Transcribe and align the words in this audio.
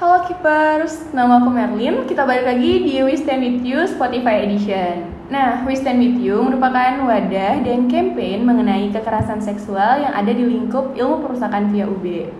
Halo 0.00 0.24
Keepers, 0.24 1.12
nama 1.12 1.44
aku 1.44 1.52
Merlin. 1.52 2.08
Kita 2.08 2.24
balik 2.24 2.48
lagi 2.48 2.88
di 2.88 3.04
We 3.04 3.20
Stand 3.20 3.44
With 3.44 3.60
You 3.60 3.84
Spotify 3.84 4.48
Edition. 4.48 5.12
Nah, 5.28 5.60
We 5.68 5.76
Stand 5.76 6.00
With 6.00 6.16
You 6.16 6.40
merupakan 6.40 7.04
wadah 7.04 7.60
dan 7.60 7.84
campaign 7.84 8.48
mengenai 8.48 8.88
kekerasan 8.96 9.44
seksual 9.44 10.00
yang 10.00 10.16
ada 10.16 10.32
di 10.32 10.40
lingkup 10.40 10.96
ilmu 10.96 11.20
perusahaan 11.20 11.68
via 11.68 11.84
UB. 11.84 12.32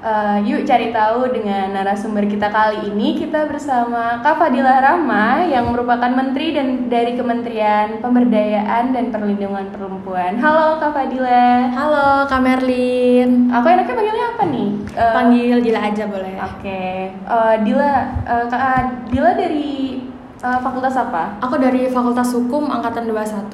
Uh, 0.00 0.40
yuk 0.48 0.64
cari 0.64 0.96
tahu 0.96 1.28
dengan 1.28 1.76
narasumber 1.76 2.24
kita 2.24 2.48
kali 2.48 2.88
ini 2.88 3.20
kita 3.20 3.44
bersama 3.44 4.24
Kak 4.24 4.40
Fadila 4.40 4.80
Rama 4.80 5.44
yang 5.44 5.68
merupakan 5.68 6.08
menteri 6.08 6.56
dan 6.56 6.88
dari 6.88 7.20
Kementerian 7.20 8.00
Pemberdayaan 8.00 8.96
dan 8.96 9.12
Perlindungan 9.12 9.68
Perempuan. 9.68 10.40
Halo 10.40 10.80
Kak 10.80 10.96
Fadila. 10.96 11.68
Halo 11.68 12.24
Kak 12.32 12.40
Merlin. 12.40 13.52
Aku 13.52 13.68
enaknya 13.68 13.92
panggilnya 13.92 14.26
apa 14.32 14.44
nih? 14.48 14.68
Uh, 14.96 15.12
Panggil 15.20 15.56
Dila 15.60 15.80
aja 15.84 16.04
boleh. 16.08 16.34
Oke. 16.48 16.64
Okay. 16.64 16.96
Uh, 17.28 17.54
Dila, 17.60 17.92
uh, 18.24 18.44
Kak 18.48 19.12
Dila 19.12 19.36
dari 19.36 20.00
uh, 20.40 20.58
fakultas 20.64 20.96
apa? 20.96 21.36
Aku 21.44 21.60
dari 21.60 21.92
Fakultas 21.92 22.32
Hukum 22.32 22.72
angkatan 22.72 23.04
21. 23.04 23.52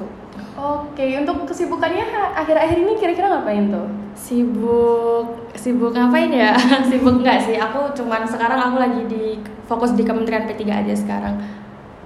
Oke, 0.55 1.05
untuk 1.19 1.43
kesibukannya 1.43 2.07
akhir-akhir 2.39 2.77
ini 2.79 2.95
kira-kira 2.95 3.35
ngapain 3.35 3.67
tuh? 3.67 4.06
Sibuk, 4.17 5.53
sibuk 5.53 5.93
ngapain 5.93 6.33
ya? 6.33 6.57
sibuk 6.89 7.21
nggak 7.21 7.45
sih? 7.45 7.55
Aku 7.61 7.93
cuman 7.93 8.25
sekarang 8.25 8.57
aku 8.57 8.77
lagi 8.81 9.01
di 9.05 9.37
fokus 9.69 9.93
di 9.93 10.01
Kementerian 10.01 10.49
P3 10.49 10.61
aja 10.65 10.93
sekarang. 10.97 11.37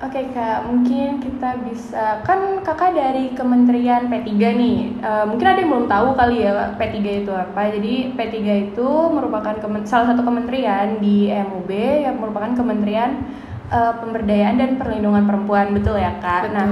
Oke 0.02 0.34
kak, 0.34 0.66
mungkin 0.66 1.22
kita 1.22 1.62
bisa 1.62 2.26
kan 2.26 2.58
kakak 2.66 2.98
dari 2.98 3.38
Kementerian 3.38 4.10
P3 4.10 4.34
nih. 4.34 4.78
Uh, 4.98 5.30
mungkin 5.30 5.46
ada 5.46 5.62
yang 5.62 5.70
belum 5.70 5.86
tahu 5.86 6.08
kali 6.18 6.42
ya 6.42 6.74
P3 6.74 6.98
itu 7.22 7.32
apa. 7.32 7.70
Jadi 7.70 8.12
P3 8.18 8.38
itu 8.74 8.90
merupakan 9.14 9.55
salah 9.85 10.10
satu 10.10 10.26
kementerian 10.26 10.98
di 10.98 11.30
MUB 11.30 11.70
yang 12.02 12.18
merupakan 12.18 12.50
Kementerian 12.57 13.24
uh, 13.70 13.94
Pemberdayaan 14.02 14.57
dan 14.57 14.72
Perlindungan 14.82 15.30
Perempuan, 15.30 15.70
betul 15.70 16.02
ya 16.02 16.18
kak? 16.18 16.50
Betul. 16.50 16.57
Nah, 16.57 16.70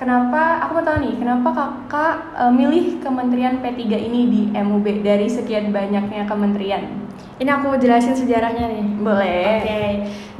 kenapa 0.00 0.64
aku 0.64 0.80
mau 0.80 0.84
tahu 0.88 0.96
nih 1.04 1.14
kenapa 1.20 1.48
kakak 1.52 2.14
uh, 2.32 2.48
milih 2.48 3.04
Kementerian 3.04 3.60
P3 3.60 3.84
ini 4.00 4.20
di 4.32 4.42
MUB 4.56 5.04
dari 5.04 5.28
sekian 5.28 5.68
banyaknya 5.68 6.24
kementerian? 6.24 6.88
Ini 7.40 7.48
aku 7.56 7.72
jelasin 7.80 8.16
sejarahnya 8.16 8.68
nih. 8.68 8.86
Boleh. 9.00 9.44
Oke. 9.44 9.64
Okay. 9.64 9.90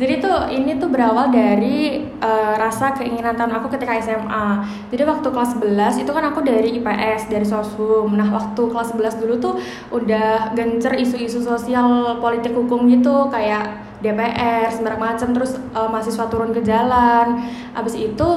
jadi 0.00 0.14
tuh 0.20 0.36
ini 0.48 0.80
tuh 0.80 0.88
berawal 0.88 1.28
dari 1.28 2.08
uh, 2.24 2.56
rasa 2.56 2.96
keinginan 2.96 3.36
tahun 3.36 3.52
aku 3.60 3.68
ketika 3.76 4.00
SMA 4.00 4.64
jadi 4.88 5.04
waktu 5.04 5.28
kelas 5.28 5.60
11 5.60 6.08
itu 6.08 6.10
kan 6.12 6.24
aku 6.32 6.40
dari 6.40 6.80
IPS 6.80 7.28
dari 7.28 7.44
Soshum 7.44 8.16
nah 8.16 8.32
waktu 8.32 8.62
kelas 8.64 8.96
11 8.96 9.20
dulu 9.20 9.34
tuh 9.36 9.54
udah 9.92 10.56
gencer 10.56 10.96
isu-isu 10.96 11.44
sosial 11.44 12.16
politik 12.16 12.56
hukum 12.56 12.88
gitu 12.88 13.28
kayak 13.28 13.90
DPR 14.00 14.72
sembarang 14.72 15.00
macam. 15.00 15.28
Terus 15.36 15.60
uh, 15.76 15.88
mahasiswa 15.88 16.24
turun 16.32 16.50
ke 16.56 16.64
jalan. 16.64 17.44
Abis 17.76 17.94
itu 18.00 18.28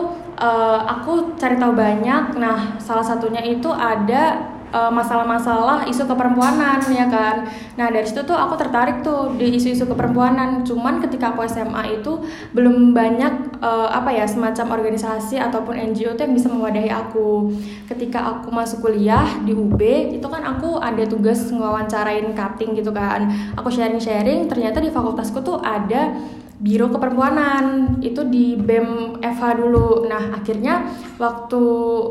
uh, 0.43 0.79
aku 0.83 1.39
cari 1.39 1.55
tahu 1.55 1.73
banyak. 1.73 2.35
Nah, 2.35 2.75
salah 2.77 3.05
satunya 3.05 3.39
itu 3.39 3.71
ada 3.71 4.51
eh, 4.73 4.89
masalah-masalah 4.89 5.85
uh, 5.85 5.91
isu 5.91 6.09
keperempuanan 6.09 6.81
ya 6.89 7.05
kan. 7.05 7.45
Nah 7.77 7.93
dari 7.93 8.09
situ 8.09 8.25
tuh 8.25 8.33
aku 8.33 8.57
tertarik 8.57 9.05
tuh 9.05 9.37
di 9.37 9.53
isu-isu 9.53 9.85
keperempuanan. 9.85 10.65
Cuman 10.65 10.97
ketika 10.97 11.29
aku 11.29 11.45
SMA 11.45 12.01
itu 12.01 12.25
belum 12.57 12.89
banyak 12.89 13.61
uh, 13.61 13.93
apa 13.93 14.09
ya 14.09 14.25
semacam 14.25 14.81
organisasi 14.81 15.37
ataupun 15.37 15.77
NGO 15.93 16.17
tuh 16.17 16.25
yang 16.25 16.33
bisa 16.33 16.49
mewadahi 16.49 16.89
aku. 16.89 17.53
Ketika 17.85 18.25
aku 18.25 18.49
masuk 18.49 18.89
kuliah 18.89 19.29
di 19.45 19.53
UB 19.53 19.77
itu 20.17 20.25
kan 20.25 20.41
aku 20.41 20.81
ada 20.81 21.05
tugas 21.05 21.53
ngewawancarain 21.53 22.33
cutting 22.33 22.73
gitu 22.73 22.89
kan. 22.89 23.29
Aku 23.53 23.69
sharing-sharing 23.69 24.49
ternyata 24.49 24.81
di 24.81 24.89
fakultasku 24.89 25.37
tuh 25.45 25.61
ada 25.61 26.17
biro 26.63 26.87
keperempuanan 26.87 27.99
itu 27.99 28.23
di 28.23 28.55
BEM 28.55 29.19
Eva 29.19 29.51
dulu. 29.51 30.07
Nah, 30.07 30.31
akhirnya 30.31 30.87
waktu 31.19 31.59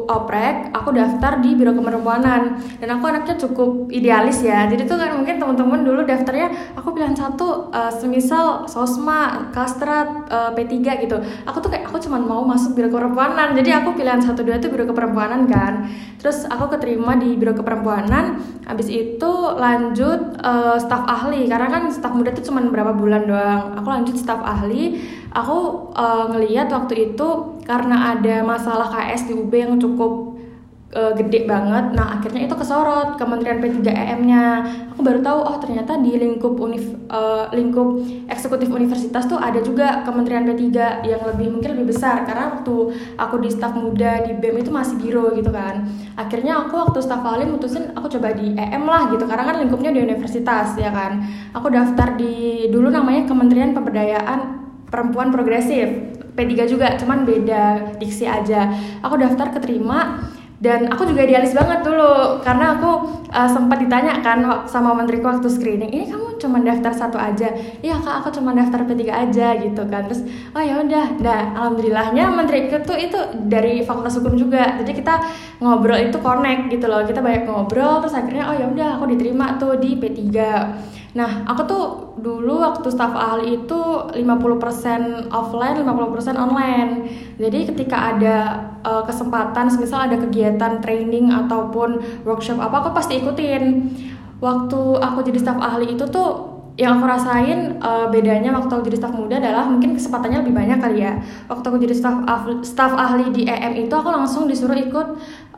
oprek 0.04 0.76
aku 0.76 0.92
daftar 0.92 1.40
di 1.40 1.56
biro 1.56 1.72
keperempuanan 1.72 2.60
dan 2.76 2.88
aku 2.92 3.04
anaknya 3.08 3.40
cukup 3.40 3.88
idealis 3.88 4.44
ya. 4.44 4.68
Jadi 4.68 4.84
tuh 4.84 5.00
kan 5.00 5.16
mungkin 5.16 5.40
teman-teman 5.40 5.80
dulu 5.80 6.04
daftarnya 6.04 6.76
aku 6.76 6.92
pilihan 6.92 7.16
satu 7.16 7.72
uh, 7.72 7.88
semisal 7.88 8.68
Sosma, 8.68 9.48
Kastrat, 9.56 10.28
uh, 10.28 10.52
P3 10.52 11.00
gitu. 11.08 11.16
Aku 11.48 11.64
tuh 11.64 11.72
kayak 11.72 11.88
aku 11.88 11.96
cuma 12.04 12.20
mau 12.20 12.44
masuk 12.44 12.76
biro 12.76 12.92
keperempuanan. 12.92 13.56
Jadi 13.56 13.72
aku 13.72 13.96
pilihan 13.96 14.20
satu 14.20 14.44
dua 14.44 14.60
itu 14.60 14.68
biro 14.68 14.84
keperempuanan 14.84 15.48
kan. 15.48 15.88
Terus 16.20 16.44
aku 16.44 16.76
keterima 16.76 17.16
di 17.16 17.40
biro 17.40 17.56
keperempuanan. 17.56 18.36
Habis 18.68 18.92
itu 18.92 19.32
lanjut 19.56 20.36
uh, 20.44 20.76
staf 20.76 21.08
ahli 21.08 21.48
karena 21.48 21.72
kan 21.72 21.88
staf 21.88 22.12
muda 22.12 22.36
tuh 22.36 22.44
cuma 22.44 22.60
berapa 22.68 22.92
bulan 22.92 23.24
doang. 23.24 23.80
Aku 23.80 23.88
lanjut 23.88 24.14
staf 24.20 24.41
ahli 24.42 25.00
aku 25.32 25.90
uh, 25.96 26.28
ngeliat 26.34 26.68
waktu 26.68 27.14
itu 27.14 27.58
karena 27.64 28.18
ada 28.18 28.42
masalah 28.44 28.90
KS 28.90 29.30
di 29.30 29.34
UB 29.38 29.52
yang 29.54 29.80
cukup 29.80 30.31
uh, 30.92 31.12
gede 31.16 31.48
banget. 31.48 31.96
Nah 31.96 32.20
akhirnya 32.20 32.46
itu 32.46 32.54
kesorot 32.54 33.16
Kementerian 33.16 33.58
P3EM-nya 33.60 34.44
aku 34.92 35.00
baru 35.00 35.20
tahu 35.24 35.38
oh 35.40 35.56
ternyata 35.58 35.96
di 35.98 36.16
lingkup 36.16 36.54
univ 36.60 36.84
uh, 37.08 37.48
lingkup 37.52 38.04
eksekutif 38.28 38.68
universitas 38.68 39.24
tuh 39.26 39.40
ada 39.40 39.58
juga 39.64 40.04
Kementerian 40.04 40.44
P3 40.44 40.62
yang 41.04 41.22
lebih 41.32 41.48
mungkin 41.52 41.70
lebih 41.76 41.96
besar. 41.96 42.24
Karena 42.28 42.52
waktu 42.56 42.74
aku 43.16 43.34
di 43.40 43.48
staf 43.48 43.72
muda 43.76 44.22
di 44.24 44.36
BEM 44.36 44.62
itu 44.62 44.70
masih 44.70 45.00
biro 45.00 45.32
gitu 45.32 45.48
kan. 45.48 45.88
Akhirnya 46.16 46.68
aku 46.68 46.76
waktu 46.76 46.98
staf 47.00 47.24
ahli 47.24 47.48
mutusin 47.48 47.96
aku 47.96 48.12
coba 48.18 48.36
di 48.36 48.52
EM 48.54 48.84
lah 48.84 49.08
gitu. 49.10 49.24
Karena 49.24 49.44
kan 49.48 49.56
lingkupnya 49.64 49.90
di 49.90 50.00
universitas 50.04 50.76
ya 50.76 50.92
kan. 50.92 51.24
Aku 51.56 51.72
daftar 51.72 52.14
di 52.20 52.68
dulu 52.68 52.92
namanya 52.92 53.24
Kementerian 53.24 53.72
Pemberdayaan 53.72 54.60
perempuan 54.92 55.32
progresif 55.32 55.88
P3 56.36 56.52
juga. 56.68 57.00
Cuman 57.00 57.24
beda 57.24 57.96
diksi 57.96 58.28
aja. 58.28 58.68
Aku 59.00 59.16
daftar 59.16 59.56
keterima 59.56 60.20
dan 60.62 60.86
aku 60.94 61.10
juga 61.10 61.26
idealis 61.26 61.58
banget 61.58 61.82
dulu 61.82 62.38
karena 62.46 62.78
aku 62.78 62.90
uh, 63.34 63.50
sempat 63.50 63.82
ditanya 63.82 64.22
kan 64.22 64.46
sama 64.70 64.94
menteriku 64.94 65.26
waktu 65.26 65.50
screening 65.50 65.90
ini 65.90 66.06
kamu 66.06 66.38
cuma 66.38 66.62
daftar 66.62 66.94
satu 66.94 67.18
aja? 67.18 67.50
Iya 67.82 67.98
kak 67.98 68.22
aku 68.22 68.38
cuma 68.38 68.54
daftar 68.54 68.86
P3 68.86 69.02
aja 69.10 69.58
gitu 69.58 69.82
kan. 69.90 70.06
Terus 70.06 70.22
oh 70.54 70.62
ya 70.62 70.78
udah. 70.78 71.18
Nah 71.18 71.58
alhamdulillahnya 71.58 72.30
menteriku 72.30 72.78
tuh 72.86 72.94
itu 72.94 73.18
dari 73.50 73.82
fakultas 73.82 74.14
hukum 74.22 74.38
juga. 74.38 74.78
Jadi 74.78 75.02
kita 75.02 75.18
ngobrol 75.58 75.98
itu 75.98 76.22
connect 76.22 76.70
gitu 76.70 76.86
loh. 76.86 77.02
Kita 77.02 77.18
banyak 77.18 77.42
ngobrol 77.42 77.98
terus 78.06 78.14
akhirnya 78.14 78.46
oh 78.46 78.54
ya 78.54 78.70
udah 78.70 78.88
aku 79.02 79.10
diterima 79.10 79.58
tuh 79.58 79.82
di 79.82 79.98
P3 79.98 80.30
Nah, 81.12 81.44
aku 81.44 81.62
tuh 81.68 81.84
dulu 82.24 82.64
waktu 82.64 82.88
staff 82.88 83.12
ahli 83.12 83.60
itu 83.60 83.80
50% 84.16 85.28
offline, 85.28 85.76
50% 85.84 86.40
online. 86.40 86.90
Jadi 87.36 87.68
ketika 87.68 88.16
ada 88.16 88.36
uh, 88.80 89.04
kesempatan, 89.04 89.68
misal 89.76 90.08
ada 90.08 90.16
kegiatan 90.16 90.80
training 90.80 91.28
ataupun 91.28 92.00
workshop 92.24 92.56
apa, 92.56 92.80
aku 92.80 92.90
pasti 92.96 93.20
ikutin. 93.20 93.92
Waktu 94.40 94.80
aku 95.04 95.20
jadi 95.28 95.38
staff 95.38 95.60
ahli 95.60 95.92
itu 95.92 96.08
tuh 96.08 96.52
yang 96.80 96.96
aku 96.96 97.04
rasain 97.04 97.76
uh, 97.84 98.08
bedanya 98.08 98.48
waktu 98.56 98.72
aku 98.72 98.88
jadi 98.88 99.04
staff 99.04 99.12
muda 99.12 99.36
adalah 99.36 99.68
mungkin 99.68 99.92
kesempatannya 99.92 100.40
lebih 100.40 100.56
banyak 100.56 100.78
kali 100.80 101.04
ya. 101.04 101.20
Waktu 101.52 101.64
aku 101.68 101.78
jadi 101.84 101.92
staff 101.92 102.24
staff 102.64 102.96
ahli 102.96 103.28
di 103.28 103.44
EM 103.44 103.84
itu 103.84 103.92
aku 103.92 104.08
langsung 104.08 104.48
disuruh 104.48 104.76
ikut 104.80 105.06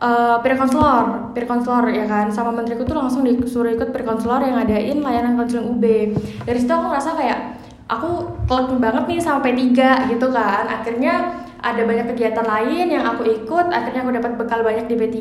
uh, 0.00 0.40
peer 0.40 0.54
counselor, 0.58 1.30
peer 1.34 1.46
counselor 1.46 1.90
ya 1.90 2.06
kan. 2.08 2.32
Sama 2.32 2.50
menteriku 2.50 2.86
tuh 2.88 2.96
langsung 2.98 3.22
disuruh 3.26 3.70
ikut 3.74 3.90
peer 3.94 4.04
counselor 4.06 4.42
yang 4.42 4.58
ngadain 4.58 4.98
layanan 5.02 5.34
konseling 5.38 5.66
UB. 5.76 5.84
Dari 6.46 6.58
situ 6.58 6.72
aku 6.72 6.86
ngerasa 6.90 7.10
kayak 7.18 7.40
aku 7.90 8.10
klek 8.48 8.74
banget 8.80 9.04
nih 9.10 9.18
sama 9.20 9.38
P3 9.44 9.60
gitu 10.10 10.26
kan. 10.32 10.64
Akhirnya 10.66 11.44
ada 11.64 11.82
banyak 11.88 12.12
kegiatan 12.12 12.44
lain 12.44 12.92
yang 12.92 13.04
aku 13.08 13.24
ikut 13.24 13.66
akhirnya 13.72 14.04
aku 14.04 14.12
dapat 14.12 14.32
bekal 14.36 14.60
banyak 14.60 14.84
di 14.84 14.96
P3 15.00 15.20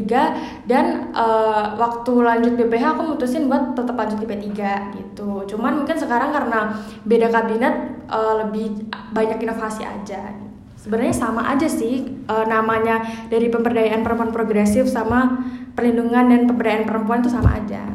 dan 0.67 1.15
uh, 1.15 1.79
waktu 1.79 2.11
lanjut 2.19 2.53
BPH 2.59 2.99
aku 2.99 3.15
mutusin 3.15 3.47
buat 3.47 3.71
tetap 3.79 3.95
lanjut 3.95 4.19
di 4.19 4.27
P3 4.27 4.51
gitu 4.99 5.47
cuman 5.55 5.81
mungkin 5.81 5.95
sekarang 5.95 6.35
karena 6.35 6.75
beda 7.07 7.31
kabinet 7.31 7.75
uh, 8.11 8.43
lebih 8.43 8.91
banyak 9.15 9.39
inovasi 9.39 9.87
aja 9.87 10.35
sebenarnya 10.83 11.15
sama 11.15 11.47
aja 11.47 11.71
sih 11.71 12.03
uh, 12.27 12.43
namanya 12.43 12.99
dari 13.31 13.47
pemberdayaan 13.47 14.03
perempuan 14.03 14.35
progresif 14.35 14.91
sama 14.91 15.39
perlindungan 15.79 16.27
dan 16.27 16.41
pemberdayaan 16.43 16.83
perempuan 16.83 17.23
itu 17.23 17.31
sama 17.31 17.55
aja 17.55 17.87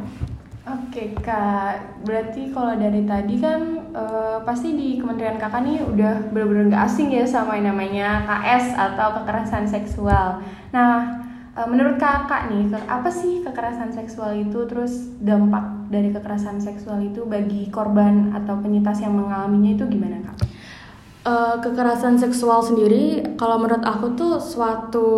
Oke 0.68 1.16
kak, 1.24 2.04
berarti 2.04 2.52
kalau 2.52 2.76
dari 2.76 3.08
tadi 3.08 3.40
kan 3.40 3.88
uh, 3.96 4.44
pasti 4.44 4.76
di 4.76 5.00
Kementerian 5.00 5.40
kakak 5.40 5.64
nih 5.64 5.80
udah 5.80 6.28
bener-bener 6.28 6.68
gak 6.68 6.92
asing 6.92 7.08
ya 7.08 7.24
sama 7.24 7.56
yang 7.56 7.72
namanya 7.72 8.28
KS 8.28 8.76
atau 8.76 9.16
kekerasan 9.16 9.64
seksual. 9.64 10.44
Nah, 10.76 11.24
uh, 11.56 11.64
menurut 11.64 11.96
kakak 11.96 12.52
nih, 12.52 12.68
apa 12.84 13.08
sih 13.08 13.40
kekerasan 13.40 13.96
seksual 13.96 14.36
itu? 14.36 14.68
Terus 14.68 15.16
dampak 15.24 15.88
dari 15.88 16.12
kekerasan 16.12 16.60
seksual 16.60 17.00
itu 17.00 17.24
bagi 17.24 17.72
korban 17.72 18.36
atau 18.36 18.60
penyintas 18.60 19.00
yang 19.00 19.16
mengalaminya 19.16 19.72
itu 19.72 19.88
gimana 19.88 20.20
kak? 20.20 20.47
Uh, 21.28 21.60
kekerasan 21.60 22.16
seksual 22.16 22.64
sendiri, 22.64 23.20
kalau 23.36 23.60
menurut 23.60 23.84
aku 23.84 24.16
tuh 24.16 24.40
suatu 24.40 25.08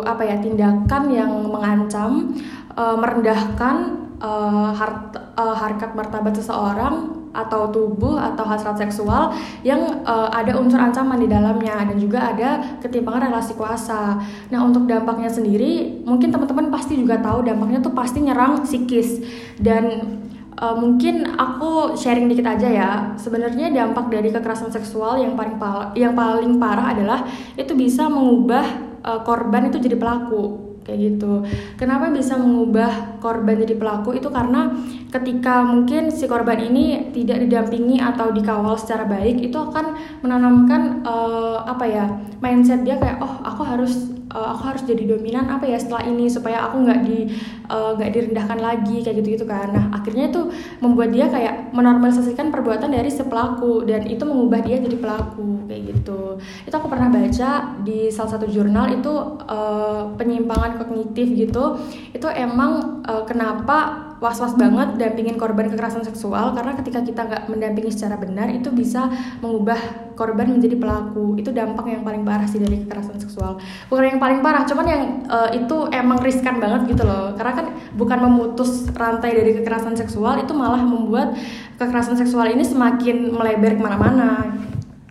apa 0.00 0.24
ya 0.24 0.40
tindakan 0.40 1.12
yang 1.12 1.28
mengancam, 1.44 2.32
uh, 2.72 2.96
merendahkan 2.96 4.08
uh, 4.16 4.72
uh, 4.72 5.56
harkat 5.60 5.92
martabat 5.92 6.32
seseorang 6.32 7.20
atau 7.36 7.68
tubuh 7.68 8.16
atau 8.16 8.48
hasrat 8.48 8.80
seksual 8.80 9.36
yang 9.60 10.00
uh, 10.08 10.32
ada 10.32 10.56
unsur 10.56 10.80
ancaman 10.80 11.20
di 11.20 11.28
dalamnya 11.28 11.84
dan 11.84 12.00
juga 12.00 12.32
ada 12.32 12.80
ketimpangan 12.80 13.28
relasi 13.28 13.52
kuasa. 13.52 14.16
Nah, 14.48 14.60
untuk 14.64 14.88
dampaknya 14.88 15.28
sendiri 15.28 16.00
mungkin 16.08 16.32
teman-teman 16.32 16.72
pasti 16.72 16.96
juga 16.96 17.20
tahu 17.20 17.44
dampaknya 17.44 17.84
tuh 17.84 17.92
pasti 17.92 18.24
nyerang 18.24 18.64
psikis 18.64 19.20
dan 19.60 20.16
uh, 20.58 20.76
mungkin 20.76 21.38
aku 21.38 21.94
sharing 21.94 22.26
dikit 22.26 22.46
aja 22.46 22.68
ya. 22.68 22.90
Sebenarnya 23.14 23.70
dampak 23.70 24.10
dari 24.10 24.34
kekerasan 24.34 24.74
seksual 24.74 25.22
yang 25.22 25.38
paling 25.38 25.56
yang 25.94 26.12
paling 26.18 26.58
parah 26.58 26.92
adalah 26.92 27.24
itu 27.54 27.72
bisa 27.78 28.10
mengubah 28.10 28.66
uh, 29.06 29.20
korban 29.22 29.70
itu 29.70 29.78
jadi 29.78 29.94
pelaku 29.94 30.68
kayak 30.88 30.98
gitu. 31.04 31.44
Kenapa 31.76 32.08
bisa 32.08 32.40
mengubah 32.40 33.20
korban 33.20 33.60
jadi 33.60 33.76
pelaku 33.76 34.16
itu 34.16 34.32
karena 34.32 34.72
ketika 35.12 35.60
mungkin 35.60 36.08
si 36.08 36.24
korban 36.24 36.56
ini 36.64 37.12
tidak 37.12 37.44
didampingi 37.44 38.00
atau 38.00 38.32
dikawal 38.32 38.72
secara 38.80 39.04
baik 39.04 39.36
itu 39.36 39.56
akan 39.60 40.00
menanamkan 40.24 41.04
uh, 41.04 41.60
apa 41.68 41.84
ya 41.84 42.04
mindset 42.40 42.88
dia 42.88 42.96
kayak 42.96 43.20
oh 43.20 43.44
aku 43.44 43.68
harus 43.68 44.17
uh, 44.32 44.56
aku 44.56 44.62
harus 44.74 44.82
jadi 44.84 45.04
dominan 45.04 45.48
apa 45.48 45.64
ya 45.68 45.78
setelah 45.80 46.04
ini 46.08 46.28
supaya 46.28 46.68
aku 46.68 46.84
nggak 46.84 47.00
di 47.04 47.28
eh, 47.68 47.90
nggak 47.96 48.10
uh, 48.10 48.14
direndahkan 48.14 48.58
lagi 48.60 49.04
kayak 49.04 49.16
gitu 49.20 49.28
gitu 49.40 49.44
kan. 49.44 49.68
Nah 49.72 49.84
akhirnya 49.92 50.32
itu 50.32 50.48
membuat 50.80 51.12
dia 51.12 51.28
kayak 51.28 51.72
menormalisasikan 51.76 52.48
perbuatan 52.48 52.92
dari 52.92 53.12
si 53.12 53.24
pelaku 53.24 53.84
dan 53.84 54.08
itu 54.08 54.24
mengubah 54.24 54.64
dia 54.64 54.80
jadi 54.80 54.96
pelaku 54.96 55.68
kayak 55.68 55.82
gitu. 55.94 56.40
Itu 56.64 56.74
aku 56.74 56.88
pernah 56.88 57.12
baca 57.12 57.50
di 57.84 58.08
salah 58.08 58.30
satu 58.36 58.48
jurnal 58.48 58.96
itu 58.96 59.12
uh, 59.44 60.12
penyimpangan 60.16 60.80
kognitif 60.80 61.28
gitu. 61.36 61.76
Itu 62.16 62.28
emang 62.32 63.04
uh, 63.04 63.24
kenapa 63.28 64.07
was-was 64.18 64.58
banget 64.58 64.98
dampingin 64.98 65.38
korban 65.38 65.70
kekerasan 65.70 66.02
seksual 66.02 66.50
karena 66.50 66.74
ketika 66.74 67.00
kita 67.06 67.20
nggak 67.22 67.42
mendampingi 67.46 67.94
secara 67.94 68.18
benar 68.18 68.50
itu 68.50 68.70
bisa 68.74 69.06
mengubah 69.38 69.78
korban 70.18 70.50
menjadi 70.50 70.74
pelaku. 70.74 71.38
Itu 71.38 71.54
dampak 71.54 71.86
yang 71.86 72.02
paling 72.02 72.26
parah 72.26 72.46
sih 72.50 72.58
dari 72.58 72.82
kekerasan 72.82 73.22
seksual. 73.22 73.62
Bukan 73.86 74.18
yang 74.18 74.20
paling 74.22 74.42
parah 74.42 74.66
cuman 74.66 74.86
yang 74.90 75.02
uh, 75.30 75.50
itu 75.54 75.86
emang 75.94 76.18
riskan 76.18 76.58
banget 76.58 76.98
gitu 76.98 77.06
loh. 77.06 77.38
Karena 77.38 77.52
kan 77.54 77.66
bukan 77.94 78.18
memutus 78.26 78.90
rantai 78.90 79.38
dari 79.38 79.54
kekerasan 79.62 79.94
seksual 79.94 80.42
itu 80.42 80.50
malah 80.50 80.82
membuat 80.82 81.38
kekerasan 81.78 82.18
seksual 82.18 82.50
ini 82.50 82.66
semakin 82.66 83.30
melebar 83.30 83.78
ke 83.78 83.82
mana-mana. 83.82 84.58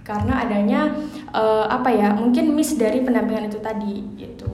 Karena 0.03 0.43
adanya 0.43 0.91
uh, 1.31 1.67
apa 1.71 1.91
ya 1.95 2.11
mungkin 2.11 2.51
miss 2.51 2.75
dari 2.75 2.99
pendampingan 3.03 3.47
itu 3.47 3.59
tadi 3.63 4.03
gitu. 4.19 4.51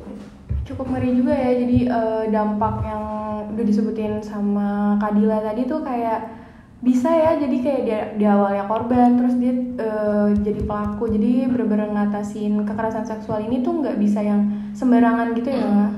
Cukup 0.64 0.94
ngeri 0.94 1.10
juga 1.18 1.34
ya 1.34 1.52
jadi 1.58 1.78
uh, 1.90 2.24
dampak 2.30 2.76
yang 2.86 3.23
udah 3.54 3.66
disebutin 3.66 4.20
sama 4.20 4.98
Kadila 5.00 5.40
tadi 5.40 5.70
tuh 5.70 5.86
kayak 5.86 6.44
bisa 6.84 7.08
ya 7.08 7.40
jadi 7.40 7.58
kayak 7.64 7.82
dia 7.88 8.02
di 8.20 8.26
awalnya 8.28 8.68
korban 8.68 9.16
terus 9.16 9.40
dia 9.40 9.56
uh, 9.80 10.28
jadi 10.36 10.62
pelaku. 10.68 11.08
Jadi 11.14 11.48
bener-bener 11.48 11.90
ngatasin 11.96 12.68
kekerasan 12.68 13.08
seksual 13.08 13.40
ini 13.48 13.64
tuh 13.64 13.80
nggak 13.80 13.96
bisa 13.96 14.20
yang 14.20 14.74
sembarangan 14.76 15.32
gitu 15.38 15.50
ya 15.54 15.94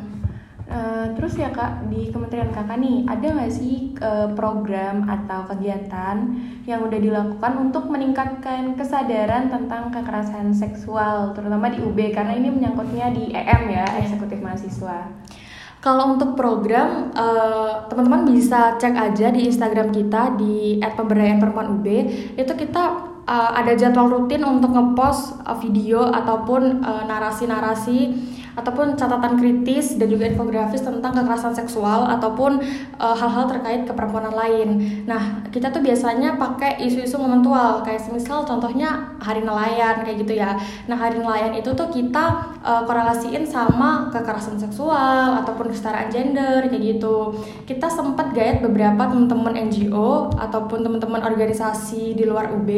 uh, 0.70 1.06
terus 1.18 1.38
ya 1.38 1.50
kak 1.54 1.90
di 1.90 2.10
kementerian 2.10 2.50
kakak 2.52 2.78
nih 2.82 3.06
ada 3.06 3.28
nggak 3.38 3.54
sih 3.54 3.94
uh, 4.02 4.30
program 4.34 5.06
atau 5.06 5.46
kegiatan 5.54 6.16
yang 6.66 6.82
udah 6.86 7.00
dilakukan 7.00 7.54
untuk 7.62 7.90
meningkatkan 7.90 8.74
kesadaran 8.74 9.50
tentang 9.50 9.94
kekerasan 9.94 10.52
seksual 10.52 11.34
terutama 11.38 11.70
di 11.70 11.82
UB 11.82 11.98
karena 12.14 12.34
ini 12.36 12.50
menyangkutnya 12.50 13.14
di 13.14 13.32
EM 13.34 13.64
ya 13.70 13.86
eksekutif 14.02 14.42
mahasiswa 14.42 15.10
kalau 15.86 16.18
untuk 16.18 16.34
program, 16.34 17.14
uh, 17.14 17.86
teman-teman 17.86 18.26
bisa 18.34 18.74
cek 18.82 18.98
aja 18.98 19.30
di 19.30 19.46
Instagram 19.46 19.94
kita 19.94 20.34
di 20.34 20.82
@pemberdayaan_perempuan 20.82 21.78
UB. 21.78 21.86
Itu 22.34 22.58
kita 22.58 22.84
uh, 23.30 23.52
ada 23.54 23.78
jadwal 23.78 24.10
rutin 24.10 24.42
untuk 24.42 24.74
ngepost 24.74 25.46
uh, 25.46 25.54
video 25.62 26.10
ataupun 26.10 26.82
narasi-narasi 26.82 28.34
ataupun 28.56 28.96
catatan 28.96 29.36
kritis 29.36 30.00
dan 30.00 30.08
juga 30.08 30.32
infografis 30.32 30.82
tentang 30.82 31.12
kekerasan 31.12 31.52
seksual 31.52 32.08
ataupun 32.08 32.64
eh, 32.96 33.16
hal-hal 33.16 33.46
uh, 33.46 33.50
terkait 33.52 33.84
keperempuanan 33.84 34.34
lain. 34.34 35.04
Nah, 35.04 35.44
kita 35.52 35.70
tuh 35.70 35.84
biasanya 35.84 36.40
pakai 36.40 36.80
isu-isu 36.88 37.20
momentual 37.20 37.84
kayak 37.84 38.08
misal 38.12 38.48
contohnya 38.48 39.16
Hari 39.20 39.44
Nelayan 39.44 40.08
kayak 40.08 40.18
gitu 40.24 40.34
ya. 40.40 40.56
Nah, 40.88 40.96
Hari 40.96 41.20
Nelayan 41.20 41.54
itu 41.60 41.76
tuh 41.76 41.92
kita 41.92 42.56
uh, 42.64 42.82
korelasiin 42.88 43.44
sama 43.44 44.08
kekerasan 44.10 44.56
seksual 44.56 45.44
ataupun 45.44 45.72
kesetaraan 45.72 46.08
gender 46.08 46.72
kayak 46.72 46.84
gitu. 46.96 47.36
Kita 47.68 47.92
sempat 47.92 48.32
gayat 48.32 48.64
beberapa 48.64 49.12
teman-teman 49.12 49.68
NGO 49.68 50.32
ataupun 50.40 50.82
teman-teman 50.86 51.22
organisasi 51.28 52.16
di 52.16 52.24
luar 52.24 52.52
UB 52.56 52.70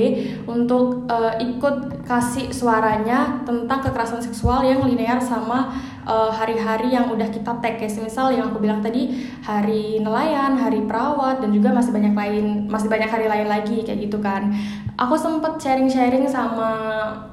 untuk 0.49 1.05
uh, 1.05 1.37
ikut 1.37 2.07
kasih 2.07 2.49
suaranya 2.49 3.43
tentang 3.43 3.83
kekerasan 3.83 4.23
seksual 4.23 4.63
yang 4.63 4.81
linear 4.81 5.19
sama 5.21 5.66
Eh, 6.07 6.31
hari-hari 6.31 6.95
yang 6.95 7.11
udah 7.11 7.27
kita 7.27 7.59
tag 7.59 7.75
kayak 7.75 7.99
misal 7.99 8.31
yang 8.31 8.47
aku 8.47 8.63
bilang 8.63 8.79
tadi 8.79 9.11
hari 9.43 9.99
nelayan, 9.99 10.55
hari 10.55 10.79
perawat 10.87 11.43
dan 11.43 11.51
juga 11.51 11.75
masih 11.75 11.91
banyak 11.91 12.15
lain 12.15 12.45
masih 12.71 12.87
banyak 12.87 13.11
hari 13.11 13.27
lain 13.27 13.51
lagi 13.51 13.83
kayak 13.83 14.07
gitu 14.07 14.23
kan. 14.23 14.55
Aku 14.95 15.19
sempet 15.19 15.59
sharing-sharing 15.59 16.23
sama 16.23 16.71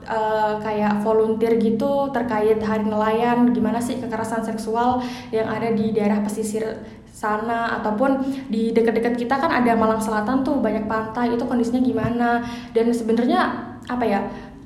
uh, 0.02 0.58
kayak 0.58 1.06
volunteer 1.06 1.54
gitu 1.62 2.10
terkait 2.10 2.58
hari 2.66 2.82
nelayan, 2.82 3.54
gimana 3.54 3.78
sih 3.78 4.02
kekerasan 4.02 4.42
seksual 4.42 4.98
yang 5.30 5.46
ada 5.46 5.70
di 5.70 5.94
daerah 5.94 6.19
pesisir 6.26 6.66
sana 7.14 7.78
ataupun 7.78 8.26
di 8.50 8.75
dekat-dekat 8.75 9.14
kita 9.14 9.38
kan 9.38 9.54
ada 9.54 9.70
Malang 9.78 10.02
Selatan 10.02 10.42
tuh 10.42 10.58
banyak 10.58 10.90
pantai 10.90 11.38
itu 11.38 11.46
kondisinya 11.46 11.78
gimana 11.78 12.42
dan 12.75 12.90
sebenarnya 12.90 13.70
apa 13.87 14.02
ya 14.02 14.20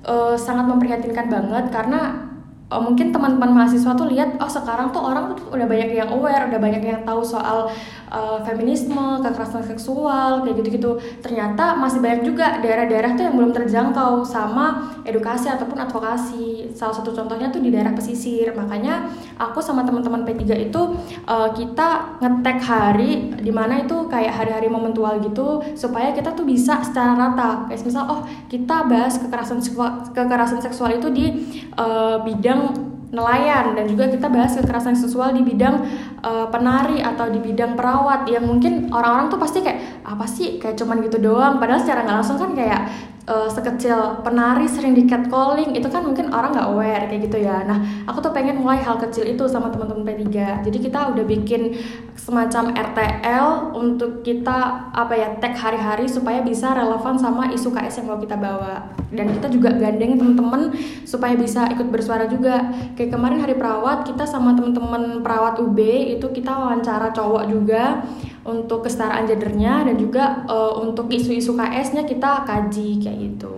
uh, 0.08 0.32
sangat 0.32 0.64
memprihatinkan 0.64 1.28
banget 1.28 1.68
karena 1.68 2.27
oh, 2.68 2.80
mungkin 2.84 3.12
teman-teman 3.12 3.52
mahasiswa 3.52 3.92
tuh 3.96 4.08
lihat 4.08 4.40
oh 4.40 4.48
sekarang 4.48 4.88
tuh 4.92 5.00
orang 5.04 5.36
tuh 5.36 5.52
udah 5.52 5.66
banyak 5.68 5.92
yang 5.92 6.08
aware 6.12 6.48
udah 6.48 6.60
banyak 6.60 6.82
yang 6.84 7.00
tahu 7.04 7.20
soal 7.24 7.68
uh, 8.08 8.38
feminisme 8.44 9.20
kekerasan 9.20 9.64
seksual 9.64 10.44
kayak 10.44 10.56
gitu-gitu. 10.64 10.96
Ternyata 11.20 11.76
masih 11.76 12.00
banyak 12.00 12.24
juga 12.24 12.60
daerah-daerah 12.64 13.16
tuh 13.16 13.24
yang 13.28 13.36
belum 13.36 13.52
terjangkau 13.52 14.24
sama 14.24 14.96
edukasi 15.04 15.52
ataupun 15.52 15.76
advokasi 15.76 16.47
salah 16.78 16.94
satu 16.94 17.10
contohnya 17.10 17.50
tuh 17.50 17.58
di 17.58 17.74
daerah 17.74 17.90
pesisir. 17.90 18.54
Makanya 18.54 19.10
aku 19.34 19.58
sama 19.58 19.82
teman-teman 19.82 20.22
P3 20.22 20.70
itu 20.70 20.82
uh, 21.26 21.50
kita 21.50 22.22
ngetek 22.22 22.58
hari 22.62 23.34
di 23.42 23.50
mana 23.50 23.82
itu 23.82 24.06
kayak 24.06 24.38
hari-hari 24.38 24.70
momentual 24.70 25.18
gitu 25.18 25.58
supaya 25.74 26.14
kita 26.14 26.38
tuh 26.38 26.46
bisa 26.46 26.78
secara 26.86 27.18
rata. 27.18 27.66
Kayak 27.66 27.82
misal 27.82 28.06
oh 28.06 28.22
kita 28.46 28.86
bahas 28.86 29.18
kekerasan 29.18 29.58
seksual 29.58 30.06
kekerasan 30.14 30.62
seksual 30.62 30.94
itu 30.94 31.10
di 31.10 31.26
uh, 31.74 32.22
bidang 32.22 32.88
nelayan 33.08 33.72
dan 33.72 33.88
juga 33.88 34.04
kita 34.12 34.28
bahas 34.28 34.52
kekerasan 34.52 34.92
seksual 34.92 35.32
di 35.32 35.40
bidang 35.40 35.80
uh, 36.22 36.46
penari 36.50 37.02
atau 37.02 37.30
di 37.30 37.38
bidang 37.42 37.74
perawat 37.78 38.26
yang 38.30 38.46
mungkin 38.46 38.90
orang-orang 38.90 39.30
tuh 39.30 39.40
pasti 39.40 39.58
kayak 39.62 40.02
apa 40.06 40.24
sih? 40.26 40.58
Kayak 40.58 40.78
cuman 40.80 41.04
gitu 41.04 41.18
doang. 41.22 41.58
Padahal 41.62 41.80
secara 41.82 42.06
nggak 42.06 42.16
langsung 42.22 42.38
kan 42.38 42.50
kayak 42.54 42.80
uh, 43.28 43.48
sekecil 43.48 44.24
penari 44.24 44.66
sering 44.66 44.96
di 44.96 45.04
catcalling. 45.04 45.76
Itu 45.76 45.92
kan 45.92 46.02
mungkin 46.02 46.32
orang 46.32 46.56
nggak 46.56 46.68
aware 46.72 47.04
kayak 47.06 47.22
gitu 47.28 47.38
ya. 47.44 47.62
Nah 47.68 47.78
aku 48.08 48.18
tuh 48.24 48.32
pengen 48.32 48.58
mulai 48.58 48.80
hal 48.80 48.96
kecil 48.96 49.28
itu 49.28 49.44
sama 49.46 49.68
teman-teman 49.68 50.04
P3 50.04 50.28
jadi 50.64 50.78
kita 50.78 51.14
udah 51.14 51.24
bikin 51.24 51.76
semacam 52.18 52.74
RTL 52.74 53.72
untuk 53.72 54.20
kita 54.26 54.90
apa 54.92 55.14
ya 55.14 55.28
tag 55.38 55.54
hari-hari 55.56 56.04
supaya 56.10 56.42
bisa 56.42 56.74
relevan 56.74 57.16
sama 57.16 57.48
isu 57.54 57.70
KS 57.72 58.02
yang 58.02 58.12
mau 58.12 58.18
kita 58.20 58.36
bawa. 58.36 58.90
Dan 59.08 59.32
kita 59.32 59.48
juga 59.48 59.72
gandeng 59.72 60.20
teman-teman 60.20 60.76
supaya 61.08 61.32
bisa 61.32 61.64
ikut 61.72 61.88
bersuara 61.88 62.28
juga. 62.28 62.68
Kayak 62.92 63.16
kemarin 63.16 63.40
hari 63.40 63.56
perawat 63.56 64.04
kita 64.04 64.28
sama 64.28 64.52
teman-teman 64.52 65.24
perawat 65.24 65.56
UB 65.64 65.78
itu 66.16 66.26
kita 66.32 66.48
wawancara 66.48 67.12
cowok 67.12 67.44
juga 67.52 68.00
untuk 68.48 68.88
kesetaraan 68.88 69.28
gendernya 69.28 69.84
dan 69.84 70.00
juga 70.00 70.48
uh, 70.48 70.80
untuk 70.80 71.12
isu-isu 71.12 71.52
KS-nya 71.52 72.08
kita 72.08 72.48
kaji 72.48 72.88
kayak 73.04 73.18
gitu. 73.20 73.54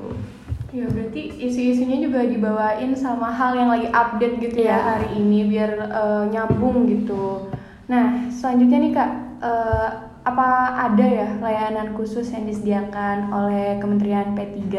Ya 0.71 0.87
berarti 0.87 1.35
isu-isunya 1.39 1.99
juga 2.03 2.27
dibawain 2.27 2.95
sama 2.95 3.31
hal 3.31 3.59
yang 3.59 3.71
lagi 3.71 3.91
update 3.91 4.39
gitu 4.39 4.67
ya, 4.67 4.75
ya 4.75 4.79
hari 4.95 5.09
ini 5.19 5.51
biar 5.51 5.71
uh, 5.91 6.25
nyambung 6.31 6.87
gitu. 6.87 7.51
Nah 7.91 8.31
selanjutnya 8.31 8.79
nih 8.79 8.93
kak, 8.95 9.11
uh, 9.43 9.89
apa 10.23 10.49
ada 10.91 11.07
ya 11.07 11.29
layanan 11.43 11.97
khusus 11.97 12.29
yang 12.31 12.47
disediakan 12.47 13.35
oleh 13.35 13.81
Kementerian 13.83 14.37
P3 14.37 14.71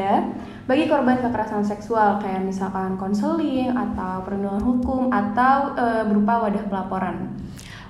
bagi 0.69 0.85
korban 0.89 1.17
kekerasan 1.21 1.65
seksual 1.65 2.21
kayak 2.21 2.45
misalkan 2.45 2.97
konseling 2.99 3.73
atau 3.73 4.21
perlindungan 4.25 4.61
hukum 4.61 5.09
atau 5.09 5.73
uh, 5.73 6.03
berupa 6.05 6.47
wadah 6.47 6.63
pelaporan? 6.69 7.33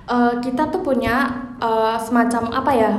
uh, 0.08 0.34
kita 0.42 0.70
tuh 0.72 0.82
punya 0.82 1.30
uh, 1.62 1.96
semacam 2.00 2.50
apa 2.50 2.72
ya 2.74 2.92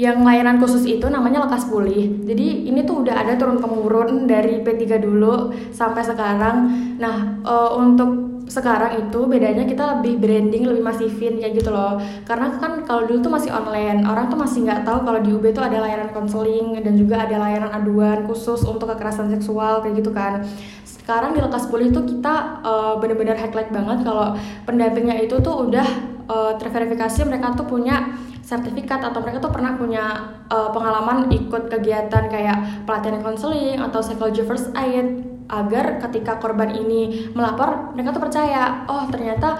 yang 0.00 0.24
layanan 0.24 0.56
khusus 0.56 0.88
itu 0.88 1.04
namanya 1.12 1.44
lekas 1.44 1.68
pulih. 1.68 2.24
Jadi 2.24 2.72
ini 2.72 2.88
tuh 2.88 3.04
udah 3.04 3.20
ada 3.20 3.36
turun 3.36 3.60
temurun 3.60 4.24
dari 4.24 4.64
P3 4.64 4.96
dulu 4.96 5.52
sampai 5.76 6.00
sekarang. 6.00 6.56
Nah, 6.96 7.44
uh, 7.44 7.76
untuk 7.76 8.29
sekarang 8.50 9.06
itu 9.06 9.20
bedanya 9.30 9.62
kita 9.62 9.96
lebih 9.96 10.18
branding 10.18 10.66
lebih 10.66 10.82
masifin 10.82 11.38
kayak 11.38 11.62
gitu 11.62 11.70
loh. 11.70 12.02
Karena 12.26 12.58
kan 12.58 12.82
kalau 12.82 13.06
dulu 13.06 13.22
tuh 13.22 13.30
masih 13.30 13.54
online 13.54 14.02
orang 14.02 14.26
tuh 14.26 14.34
masih 14.34 14.66
nggak 14.66 14.82
tahu 14.82 15.06
kalau 15.06 15.22
di 15.22 15.30
UB 15.30 15.54
tuh 15.54 15.62
ada 15.62 15.78
layanan 15.78 16.10
konseling 16.10 16.74
dan 16.82 16.98
juga 16.98 17.22
ada 17.22 17.38
layanan 17.38 17.70
aduan 17.70 18.26
khusus 18.26 18.66
untuk 18.66 18.90
kekerasan 18.90 19.30
seksual 19.30 19.86
kayak 19.86 20.02
gitu 20.02 20.10
kan. 20.10 20.42
Sekarang 20.82 21.30
di 21.30 21.38
lekas 21.38 21.70
pulih 21.70 21.94
tuh 21.94 22.02
kita 22.02 22.60
uh, 22.66 22.94
bener-bener 22.98 23.38
highlight 23.38 23.70
banget 23.70 24.02
kalau 24.02 24.34
pendampingnya 24.66 25.22
itu 25.22 25.38
tuh 25.38 25.70
udah 25.70 25.86
uh, 26.26 26.52
terverifikasi 26.58 27.22
mereka 27.30 27.54
tuh 27.54 27.70
punya 27.70 28.18
sertifikat 28.42 28.98
atau 28.98 29.22
mereka 29.22 29.38
tuh 29.46 29.54
pernah 29.54 29.78
punya 29.78 30.34
uh, 30.50 30.74
pengalaman 30.74 31.30
ikut 31.30 31.70
kegiatan 31.70 32.26
kayak 32.26 32.82
pelatihan 32.82 33.22
konseling 33.22 33.78
atau 33.78 34.02
psychology 34.02 34.42
first 34.42 34.74
aid 34.74 35.22
agar 35.50 35.98
ketika 36.08 36.38
korban 36.38 36.70
ini 36.70 37.30
melapor 37.34 37.90
mereka 37.92 38.14
tuh 38.14 38.22
percaya 38.22 38.86
oh 38.86 39.10
ternyata 39.10 39.58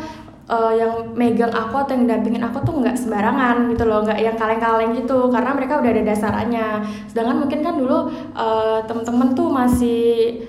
uh, 0.50 0.72
yang 0.74 1.14
megang 1.14 1.54
aku 1.54 1.74
atau 1.78 1.94
yang 1.94 2.10
dampingin 2.10 2.42
aku 2.42 2.62
tuh 2.66 2.82
nggak 2.82 2.98
sembarangan 2.98 3.70
gitu 3.70 3.86
loh 3.86 4.02
nggak 4.02 4.18
yang 4.18 4.34
kaleng-kaleng 4.34 4.94
gitu 4.98 5.30
karena 5.30 5.50
mereka 5.54 5.78
udah 5.78 5.90
ada 5.94 6.02
dasarnya. 6.02 6.66
Sedangkan 7.06 7.36
mungkin 7.46 7.60
kan 7.62 7.74
dulu 7.78 8.10
uh, 8.34 8.82
temen-temen 8.84 9.34
tuh 9.38 9.48
masih 9.50 10.02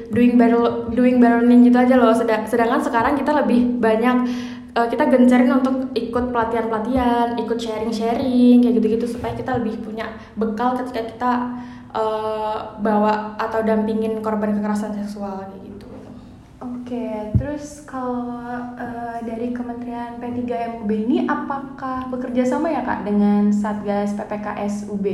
doing 0.09 0.35
better 0.35 0.89
doing 0.91 1.21
learning 1.21 1.69
gitu 1.69 1.77
aja 1.77 1.95
loh 1.95 2.11
sedangkan 2.13 2.81
sekarang 2.81 3.13
kita 3.15 3.31
lebih 3.31 3.77
banyak 3.77 4.27
uh, 4.75 4.87
kita 4.87 5.07
gencarin 5.07 5.51
untuk 5.51 5.91
ikut 5.95 6.25
pelatihan-pelatihan 6.31 7.39
ikut 7.39 7.57
sharing-sharing 7.59 8.63
kayak 8.63 8.75
gitu-gitu 8.79 9.05
supaya 9.07 9.33
kita 9.35 9.59
lebih 9.59 9.79
punya 9.83 10.11
bekal 10.35 10.75
ketika 10.79 11.01
kita 11.07 11.31
uh, 11.93 12.79
bawa 12.79 13.35
atau 13.39 13.63
dampingin 13.63 14.19
korban 14.19 14.57
kekerasan 14.57 14.95
seksual 14.95 15.47
gitu 15.63 15.71
Oke, 16.61 17.33
terus 17.41 17.81
kalau 17.89 18.37
uh, 18.77 19.17
dari 19.25 19.49
Kementerian 19.49 20.21
P3 20.21 20.45
MUB 20.77 20.91
ini 20.93 21.17
apakah 21.25 22.05
bekerja 22.13 22.45
sama 22.45 22.69
ya 22.69 22.85
Kak 22.85 23.01
dengan 23.01 23.49
Satgas 23.49 24.13
PPKS 24.13 24.85
UB? 24.85 25.05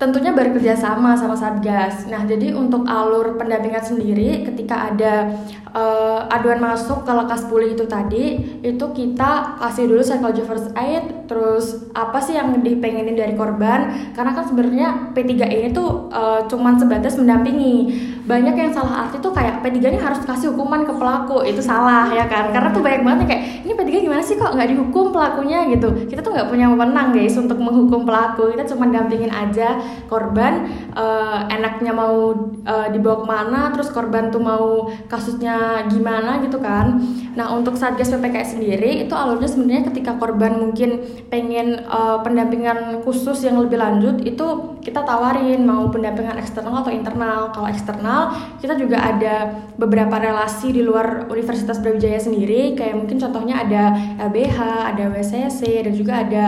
Tentunya 0.00 0.32
bekerja 0.32 0.72
sama 0.72 1.12
sama 1.12 1.36
Satgas. 1.36 2.08
Nah, 2.08 2.24
jadi 2.24 2.56
untuk 2.56 2.88
alur 2.88 3.36
pendampingan 3.36 3.84
sendiri 3.84 4.48
ketika 4.48 4.88
ada 4.88 5.28
uh, 5.76 6.24
aduan 6.32 6.56
masuk 6.56 7.04
ke 7.04 7.12
lekas 7.12 7.44
pulih 7.44 7.76
itu 7.76 7.84
tadi, 7.84 8.40
itu 8.64 8.86
kita 8.96 9.60
kasih 9.60 9.92
dulu 9.92 10.00
psychology 10.00 10.40
first 10.40 10.72
aid, 10.72 11.28
terus 11.28 11.92
apa 11.92 12.16
sih 12.16 12.32
yang 12.32 12.56
dipengenin 12.64 13.12
dari 13.12 13.36
korban? 13.36 14.10
Karena 14.16 14.32
kan 14.32 14.48
sebenarnya 14.48 15.12
P3 15.12 15.36
ini 15.52 15.68
tuh 15.76 16.08
uh, 16.08 16.48
cuman 16.48 16.80
sebatas 16.80 17.20
mendampingi. 17.20 18.08
Banyak 18.24 18.56
yang 18.56 18.72
salah 18.72 19.04
arti 19.04 19.20
tuh 19.20 19.36
kayak 19.36 19.60
P3 19.60 19.84
ini 19.84 19.98
harus 20.00 20.24
kasih 20.24 20.56
hukuman 20.56 20.88
ke 20.88 20.96
pelaku. 20.96 21.44
Itu 21.44 21.60
salah 21.60 22.08
ya 22.08 22.24
kan? 22.24 22.56
Karena 22.56 22.72
tuh 22.72 22.80
banyak 22.80 23.04
banget 23.04 23.24
kayak 23.28 23.42
ini 23.68 23.72
P3 23.76 24.08
gimana 24.08 24.22
sih 24.24 24.40
kok 24.40 24.56
nggak 24.56 24.72
dihukum 24.72 25.12
pelakunya 25.12 25.68
gitu. 25.68 25.92
Kita 26.08 26.24
tuh 26.24 26.32
nggak 26.32 26.48
punya 26.48 26.72
wewenang 26.72 27.12
guys 27.12 27.36
untuk 27.36 27.60
menghukum 27.60 28.08
pelaku. 28.08 28.56
Kita 28.56 28.64
cuma 28.64 28.88
dampingin 28.88 29.28
aja 29.28 29.89
korban 30.08 30.68
uh, 30.94 31.46
enaknya 31.50 31.92
mau 31.94 32.32
uh, 32.66 32.88
dibawa 32.90 33.16
ke 33.22 33.26
mana 33.26 33.60
terus 33.74 33.88
korban 33.90 34.28
tuh 34.28 34.42
mau 34.42 34.88
kasusnya 35.10 35.86
gimana 35.90 36.42
gitu 36.44 36.58
kan. 36.58 37.00
Nah 37.34 37.54
untuk 37.54 37.78
satgas 37.78 38.10
PPKS 38.10 38.58
sendiri 38.58 39.06
itu 39.06 39.14
alurnya 39.14 39.46
sebenarnya 39.46 39.90
ketika 39.94 40.18
korban 40.18 40.58
mungkin 40.58 41.00
pengen 41.30 41.86
uh, 41.86 42.20
pendampingan 42.20 43.02
khusus 43.06 43.42
yang 43.46 43.58
lebih 43.62 43.78
lanjut 43.78 44.20
itu 44.26 44.46
kita 44.80 45.04
tawarin 45.04 45.62
mau 45.62 45.88
pendampingan 45.88 46.40
eksternal 46.40 46.82
atau 46.82 46.92
internal. 46.92 47.52
Kalau 47.54 47.68
eksternal 47.68 48.20
kita 48.58 48.74
juga 48.76 48.98
ada 49.00 49.34
beberapa 49.76 50.16
relasi 50.18 50.74
di 50.74 50.82
luar 50.84 51.30
Universitas 51.30 51.78
Brawijaya 51.78 52.18
sendiri. 52.20 52.74
Kayak 52.74 53.00
mungkin 53.00 53.16
contohnya 53.20 53.62
ada 53.62 53.82
LBH 54.30 54.58
ada 54.94 55.04
WCC 55.12 55.86
dan 55.86 55.92
juga 55.94 56.12
ada 56.24 56.44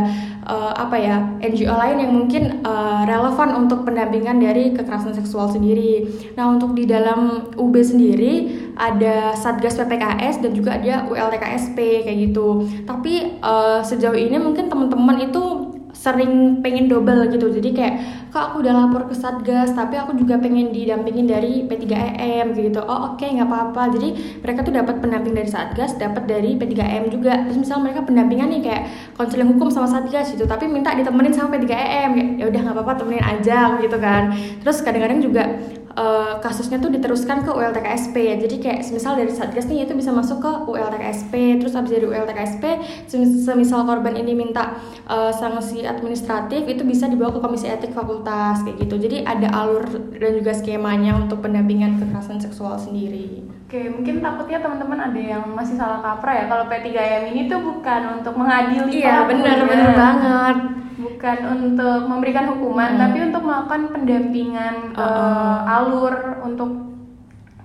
uh, 0.46 0.72
apa 0.76 0.96
ya 0.98 1.16
NGO 1.40 1.74
lain 1.74 1.96
yang 2.02 2.12
mungkin 2.12 2.42
uh, 2.66 3.02
relevan 3.06 3.31
untuk 3.34 3.88
pendampingan 3.88 4.38
dari 4.38 4.76
kekerasan 4.76 5.16
seksual 5.16 5.48
sendiri. 5.48 6.04
Nah 6.36 6.52
untuk 6.52 6.76
di 6.76 6.84
dalam 6.84 7.52
UB 7.56 7.74
sendiri 7.80 8.52
ada 8.76 9.32
Satgas 9.36 9.76
PPKS 9.80 10.44
dan 10.44 10.52
juga 10.52 10.76
ada 10.76 11.08
ULTKSP 11.08 12.04
kayak 12.04 12.18
gitu. 12.30 12.68
Tapi 12.84 13.40
uh, 13.40 13.80
sejauh 13.80 14.16
ini 14.16 14.36
mungkin 14.36 14.68
teman-teman 14.68 15.32
itu 15.32 15.71
sering 15.92 16.64
pengen 16.64 16.88
double 16.88 17.28
gitu. 17.30 17.52
Jadi 17.52 17.70
kayak 17.76 17.94
kok 18.32 18.52
aku 18.52 18.64
udah 18.64 18.72
lapor 18.72 19.06
ke 19.06 19.14
satgas 19.14 19.76
tapi 19.76 20.00
aku 20.00 20.16
juga 20.16 20.40
pengen 20.40 20.72
didampingin 20.72 21.28
dari 21.28 21.68
P3EM 21.68 22.56
gitu. 22.56 22.80
Oh 22.82 23.12
oke 23.12 23.20
okay, 23.20 23.36
nggak 23.36 23.48
apa-apa. 23.48 23.92
Jadi 23.94 24.08
mereka 24.40 24.64
tuh 24.64 24.74
dapat 24.74 24.98
pendamping 24.98 25.36
dari 25.36 25.46
satgas 25.52 25.94
dapat 26.00 26.24
dari 26.24 26.56
P3EM 26.56 27.12
juga. 27.12 27.44
Terus 27.46 27.60
misal 27.60 27.84
mereka 27.84 28.02
pendampingan 28.02 28.48
nih 28.58 28.60
kayak 28.64 28.82
konseling 29.14 29.52
hukum 29.52 29.68
sama 29.68 29.86
satgas 29.86 30.32
gitu 30.32 30.48
tapi 30.48 30.66
minta 30.66 30.96
ditemenin 30.96 31.36
sama 31.36 31.54
P3EM 31.54 32.40
ya 32.40 32.44
udah 32.48 32.60
nggak 32.66 32.74
apa-apa 32.74 32.92
temenin 33.04 33.22
aja 33.22 33.76
gitu 33.78 33.96
kan. 34.00 34.32
Terus 34.64 34.80
kadang-kadang 34.80 35.20
juga 35.20 35.44
uh, 35.96 36.38
kasusnya 36.40 36.80
tuh 36.80 36.92
diteruskan 36.92 37.44
ke 37.44 37.50
ULTKSP 37.50 38.14
ya. 38.16 38.34
Jadi 38.40 38.56
kayak 38.60 38.80
semisal 38.84 39.16
dari 39.16 39.32
satgas 39.32 39.68
nih 39.68 39.84
itu 39.84 39.92
bisa 39.96 40.12
masuk 40.12 40.40
ke 40.40 40.50
ULTKSP 40.68 41.60
terus 41.60 41.72
abis 41.76 41.92
dari 41.92 42.06
ULTKSP 42.08 42.64
semisal 43.42 43.84
korban 43.84 44.16
ini 44.16 44.32
minta 44.32 44.76
uh, 45.08 45.32
sanksi 45.32 45.84
administratif 45.84 46.64
itu 46.68 46.82
bisa 46.82 47.08
dibawa 47.08 47.32
ke 47.32 47.40
komisi 47.40 47.66
etik 47.68 47.92
fakultas 47.92 48.64
kayak 48.64 48.76
gitu. 48.84 48.94
Jadi 49.00 49.24
ada 49.24 49.48
alur 49.52 49.84
dan 50.16 50.32
juga 50.36 50.52
skemanya 50.56 51.16
untuk 51.16 51.44
pendampingan 51.44 52.00
kekerasan 52.00 52.40
seksual 52.40 52.76
sendiri. 52.76 53.44
Oke, 53.72 53.88
mungkin 53.88 54.20
takutnya 54.20 54.60
teman-teman 54.60 55.00
ada 55.00 55.16
yang 55.16 55.44
masih 55.56 55.80
salah 55.80 56.04
kaprah 56.04 56.34
ya 56.36 56.44
kalau 56.44 56.68
P3M 56.68 57.32
ini 57.32 57.48
tuh 57.48 57.56
bukan 57.64 58.20
untuk 58.20 58.36
mengadili 58.36 59.00
Iya, 59.00 59.24
benar-benar 59.24 59.90
banget 59.96 60.81
bukan 61.02 61.38
untuk 61.50 62.00
memberikan 62.06 62.46
hukuman 62.54 62.94
hmm. 62.94 63.00
tapi 63.02 63.18
untuk 63.28 63.42
melakukan 63.42 63.82
pendampingan 63.90 64.74
uh, 64.94 65.02
uh, 65.02 65.74
alur 65.82 66.14
untuk 66.46 66.70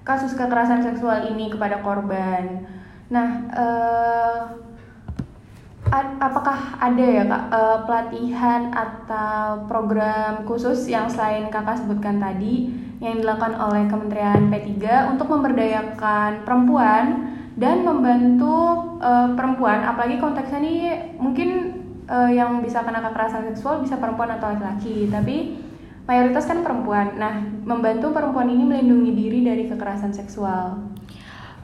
kasus 0.01 0.33
kekerasan 0.33 0.81
seksual 0.81 1.27
ini 1.29 1.51
kepada 1.51 1.83
korban. 1.83 2.63
Nah, 3.11 3.27
uh, 3.51 4.39
apakah 6.19 6.79
ada 6.79 7.05
ya 7.05 7.23
kak 7.23 7.43
uh, 7.51 7.79
pelatihan 7.87 8.71
atau 8.75 9.67
program 9.71 10.43
khusus 10.43 10.87
yang 10.91 11.07
selain 11.07 11.47
kakak 11.47 11.79
sebutkan 11.79 12.19
tadi 12.19 12.71
yang 12.99 13.21
dilakukan 13.21 13.55
oleh 13.55 13.85
Kementerian 13.87 14.49
P3 14.49 14.83
untuk 15.15 15.29
memberdayakan 15.31 16.43
perempuan 16.43 17.05
dan 17.55 17.85
membantu 17.85 18.55
uh, 18.99 19.33
perempuan 19.33 19.85
apalagi 19.85 20.19
konteksnya 20.19 20.59
ini 20.61 20.75
mungkin 21.17 21.49
uh, 22.07 22.31
yang 22.31 22.63
bisa 22.63 22.81
kena 22.81 23.03
kekerasan 23.03 23.51
seksual 23.53 23.83
bisa 23.83 23.99
perempuan 23.99 24.33
atau 24.35 24.51
laki-laki. 24.51 25.11
Tapi 25.11 25.35
mayoritas 26.07 26.47
kan 26.47 26.63
perempuan. 26.63 27.19
Nah 27.19 27.43
membantu 27.67 28.15
perempuan 28.15 28.49
ini 28.49 28.63
melindungi 28.63 29.11
diri 29.13 29.39
dari 29.43 29.63
kekerasan 29.67 30.15
seksual 30.15 30.96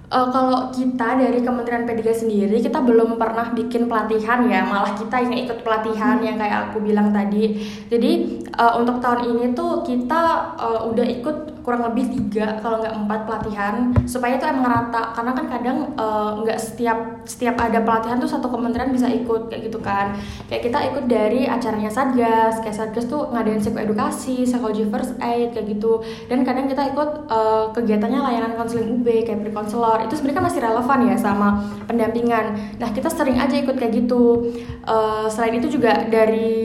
uh, 0.09 0.27
kalau 0.33 0.69
kita 0.73 1.19
dari 1.19 1.39
Kementerian 1.39 1.85
P3 1.87 2.01
sendiri 2.11 2.57
kita 2.59 2.81
belum 2.83 3.15
pernah 3.15 3.53
bikin 3.53 3.87
pelatihan 3.87 4.43
ya. 4.49 4.65
Malah 4.67 4.97
kita 4.97 5.15
yang 5.23 5.35
ikut 5.47 5.61
pelatihan 5.61 6.19
yang 6.19 6.35
kayak 6.35 6.71
aku 6.71 6.83
bilang 6.83 7.13
tadi. 7.13 7.61
Jadi 7.87 8.41
uh, 8.57 8.79
untuk 8.81 8.99
tahun 8.99 9.37
ini 9.37 9.45
tuh 9.55 9.85
kita 9.85 10.53
uh, 10.57 10.79
udah 10.89 11.05
ikut 11.05 11.37
kurang 11.63 11.87
lebih 11.87 12.11
tiga 12.11 12.59
kalau 12.59 12.83
nggak 12.83 12.95
empat 13.05 13.19
pelatihan. 13.23 13.75
Supaya 14.03 14.35
itu 14.35 14.45
emang 14.47 14.67
rata. 14.67 15.15
Karena 15.15 15.31
kan 15.31 15.45
kadang 15.47 15.77
nggak 16.43 16.59
uh, 16.59 16.63
setiap 16.63 17.23
setiap 17.23 17.55
ada 17.55 17.79
pelatihan 17.79 18.19
tuh 18.19 18.27
satu 18.27 18.51
kementerian 18.51 18.91
bisa 18.91 19.07
ikut 19.07 19.47
kayak 19.47 19.71
gitu 19.71 19.79
kan. 19.79 20.17
Kayak 20.51 20.67
kita 20.67 20.77
ikut 20.91 21.05
dari 21.07 21.47
acaranya 21.47 21.91
satgas. 21.91 22.59
Kayak 22.59 22.75
satgas 22.75 23.05
tuh 23.07 23.31
ngadain 23.31 23.63
edukasi 23.63 24.43
psychology 24.43 24.83
first 24.87 25.15
aid 25.23 25.55
kayak 25.55 25.71
gitu. 25.71 26.03
Dan 26.27 26.43
kadang 26.43 26.67
kita 26.67 26.91
ikut 26.91 27.31
uh, 27.31 27.71
kegiatannya 27.71 28.19
layanan 28.19 28.53
konseling 28.59 28.99
UB 28.99 29.07
kayak 29.23 29.39
pre 29.39 29.51
itu 30.05 30.19
sebenarnya 30.19 30.37
kan 30.39 30.45
masih 30.51 30.61
relevan 30.61 30.99
ya 31.07 31.15
sama 31.17 31.47
pendampingan. 31.87 32.45
Nah 32.77 32.89
kita 32.91 33.09
sering 33.09 33.39
aja 33.39 33.55
ikut 33.55 33.75
kayak 33.75 33.93
gitu. 34.05 34.53
Uh, 34.83 35.25
selain 35.31 35.57
itu 35.57 35.67
juga 35.79 36.05
dari 36.07 36.63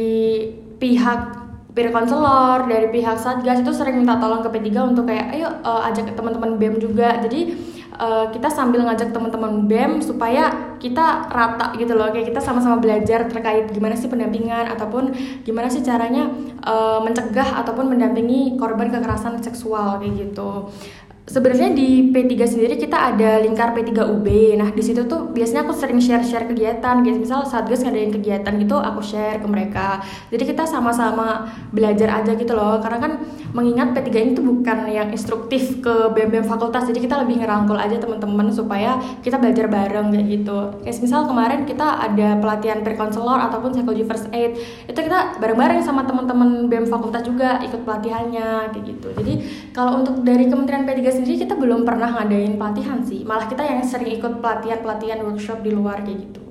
pihak 0.78 1.38
peer 1.78 1.94
konselor 1.94 2.66
dari 2.66 2.90
pihak 2.90 3.22
satgas 3.22 3.62
itu 3.62 3.70
sering 3.70 4.02
minta 4.02 4.18
tolong 4.18 4.42
ke 4.42 4.50
P3 4.50 4.68
untuk 4.82 5.06
kayak 5.06 5.30
ayo 5.30 5.46
uh, 5.62 5.86
ajak 5.86 6.10
teman-teman 6.18 6.58
BEM 6.58 6.82
juga. 6.82 7.22
Jadi 7.22 7.54
uh, 7.94 8.26
kita 8.34 8.50
sambil 8.50 8.82
ngajak 8.82 9.14
teman-teman 9.14 9.70
BEM 9.70 10.02
supaya 10.02 10.74
kita 10.82 11.30
rata 11.30 11.78
gitu 11.78 11.94
loh. 11.94 12.10
Kayak 12.10 12.34
kita 12.34 12.40
sama-sama 12.42 12.82
belajar 12.82 13.30
terkait 13.30 13.70
gimana 13.70 13.94
sih 13.94 14.10
pendampingan 14.10 14.74
ataupun 14.74 15.14
gimana 15.46 15.70
sih 15.70 15.86
caranya 15.86 16.26
uh, 16.66 16.98
mencegah 16.98 17.62
ataupun 17.62 17.94
mendampingi 17.94 18.58
korban 18.58 18.90
kekerasan 18.90 19.38
seksual 19.38 20.02
kayak 20.02 20.18
gitu 20.18 20.74
sebenarnya 21.28 21.76
di 21.76 22.08
P3 22.08 22.32
sendiri 22.48 22.74
kita 22.80 23.14
ada 23.14 23.38
lingkar 23.38 23.76
P3UB. 23.76 24.56
Nah, 24.56 24.72
di 24.72 24.80
situ 24.80 25.04
tuh 25.04 25.28
biasanya 25.30 25.68
aku 25.68 25.76
sering 25.76 26.00
share-share 26.00 26.48
kegiatan. 26.48 27.04
Gitu. 27.04 27.16
Misal 27.20 27.44
Satgas 27.44 27.84
ngadain 27.84 28.10
kegiatan 28.10 28.52
gitu, 28.56 28.76
aku 28.80 29.04
share 29.04 29.38
ke 29.38 29.46
mereka. 29.46 30.00
Jadi 30.32 30.48
kita 30.48 30.64
sama-sama 30.64 31.46
belajar 31.70 32.24
aja 32.24 32.32
gitu 32.32 32.56
loh. 32.56 32.80
Karena 32.80 32.98
kan 32.98 33.12
mengingat 33.52 33.92
P3 33.92 34.08
ini 34.16 34.30
tuh 34.32 34.44
bukan 34.44 34.88
yang 34.88 35.12
instruktif 35.12 35.84
ke 35.84 36.10
BEM-BEM 36.16 36.48
fakultas. 36.48 36.88
Jadi 36.88 37.04
kita 37.04 37.20
lebih 37.20 37.44
ngerangkul 37.44 37.76
aja 37.76 38.00
teman-teman 38.00 38.48
supaya 38.48 38.96
kita 39.20 39.36
belajar 39.36 39.68
bareng 39.68 40.10
kayak 40.10 40.26
gitu. 40.32 40.58
Kayak 40.82 40.96
misal 41.04 41.28
kemarin 41.28 41.68
kita 41.68 41.86
ada 42.08 42.40
pelatihan 42.40 42.80
pre-counselor 42.80 43.36
ataupun 43.52 43.76
psychology 43.76 44.04
first 44.08 44.32
aid. 44.32 44.56
Itu 44.88 44.96
kita 44.96 45.36
bareng-bareng 45.36 45.84
sama 45.84 46.08
teman-teman 46.08 46.72
BEM 46.72 46.88
fakultas 46.88 47.20
juga 47.20 47.60
ikut 47.60 47.84
pelatihannya 47.84 48.72
kayak 48.72 48.84
gitu. 48.88 49.08
Jadi 49.12 49.32
kalau 49.76 50.00
untuk 50.00 50.24
dari 50.24 50.48
Kementerian 50.48 50.88
P3 50.88 51.17
sendiri 51.18 51.42
kita 51.42 51.58
belum 51.58 51.82
pernah 51.82 52.14
ngadain 52.14 52.54
pelatihan 52.54 53.02
sih. 53.02 53.26
Malah 53.26 53.50
kita 53.50 53.66
yang 53.66 53.82
sering 53.82 54.14
ikut 54.14 54.38
pelatihan 54.38 54.78
pelatihan 54.86 55.18
workshop 55.26 55.66
di 55.66 55.74
luar 55.74 56.06
kayak 56.06 56.30
gitu. 56.30 56.42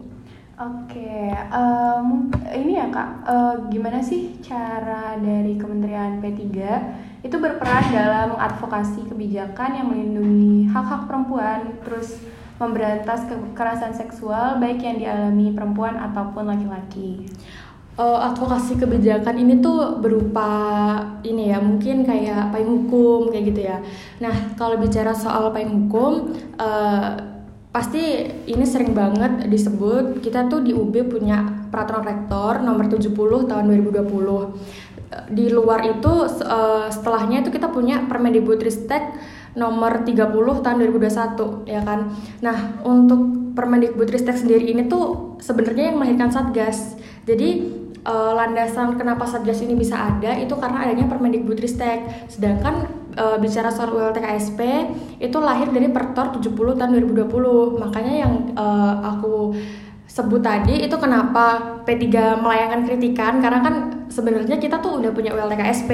Oke, 0.57 1.29
um, 1.53 2.33
ini 2.49 2.81
ya 2.81 2.89
kak, 2.89 3.29
uh, 3.29 3.55
gimana 3.69 4.01
sih 4.01 4.41
cara 4.41 5.13
dari 5.21 5.53
Kementerian 5.53 6.17
P3 6.17 6.49
itu 7.21 7.35
berperan 7.37 7.93
dalam 7.93 8.33
advokasi 8.33 9.05
kebijakan 9.05 9.77
yang 9.77 9.87
melindungi 9.93 10.65
hak-hak 10.73 11.05
perempuan, 11.05 11.77
terus 11.85 12.17
memberantas 12.57 13.29
kekerasan 13.29 13.93
seksual 13.93 14.57
baik 14.57 14.81
yang 14.81 14.97
dialami 14.97 15.53
perempuan 15.53 15.93
ataupun 15.93 16.49
laki-laki? 16.49 17.29
Uh, 17.97 18.19
advokasi 18.31 18.77
kebijakan 18.77 19.35
ini 19.41 19.59
tuh 19.59 19.97
berupa 19.99 20.49
ini 21.25 21.51
ya 21.51 21.59
mungkin 21.59 22.05
kayak 22.05 22.53
payung 22.53 22.85
hukum 22.85 23.33
kayak 23.33 23.45
gitu 23.51 23.61
ya. 23.67 23.77
Nah 24.21 24.53
kalau 24.55 24.77
bicara 24.77 25.11
soal 25.11 25.49
payung 25.51 25.89
hukum 25.89 26.37
uh, 26.61 27.17
pasti 27.73 28.25
ini 28.47 28.65
sering 28.65 28.93
banget 28.97 29.49
disebut 29.49 30.21
kita 30.23 30.49
tuh 30.49 30.63
di 30.65 30.73
UB 30.73 30.93
punya 31.09 31.67
peraturan 31.69 32.05
rektor 32.05 32.63
nomor 32.63 32.87
70 32.87 33.11
tahun 33.49 33.63
2020. 33.65 35.33
Di 35.33 35.45
luar 35.49 35.87
itu 35.87 36.13
uh, 36.45 36.87
setelahnya 36.91 37.41
itu 37.41 37.49
kita 37.49 37.71
punya 37.71 38.03
Permendikbudristek 38.05 39.15
nomor 39.57 40.05
30 40.05 40.63
tahun 40.63 40.77
2021 40.83 41.65
ya 41.65 41.81
kan. 41.81 42.11
Nah, 42.43 42.83
untuk 42.85 43.35
Permendikbudristek 43.57 44.37
sendiri 44.37 44.69
ini 44.69 44.85
tuh 44.85 45.33
sebenarnya 45.41 45.89
yang 45.89 45.97
melahirkan 45.97 46.29
Satgas. 46.29 46.93
Jadi 47.25 47.77
uh, 48.07 48.31
landasan 48.33 48.95
kenapa 48.95 49.27
satgas 49.27 49.59
ini 49.59 49.75
bisa 49.75 49.99
ada 49.99 50.39
itu 50.39 50.55
karena 50.55 50.87
adanya 50.87 51.05
Permendikbudristek. 51.11 52.31
Sedangkan 52.31 52.87
uh, 53.19 53.37
bicara 53.37 53.67
soal 53.67 53.91
ULTKSP 53.91 54.59
itu 55.19 55.37
lahir 55.43 55.67
dari 55.69 55.91
Pertor 55.91 56.39
70 56.39 56.79
tahun 56.79 56.89
2020. 57.03 57.83
Makanya 57.83 58.13
yang 58.15 58.33
uh, 58.55 59.03
aku 59.03 59.51
sebut 60.17 60.41
tadi 60.41 60.81
itu 60.81 60.97
kenapa 60.97 61.77
P3 61.85 62.41
melayangkan 62.41 62.89
kritikan? 62.89 63.37
Karena 63.37 63.61
kan 63.61 63.75
sebenarnya 64.09 64.57
kita 64.57 64.81
tuh 64.81 64.97
udah 64.97 65.13
punya 65.13 65.37
ULTKSP 65.37 65.91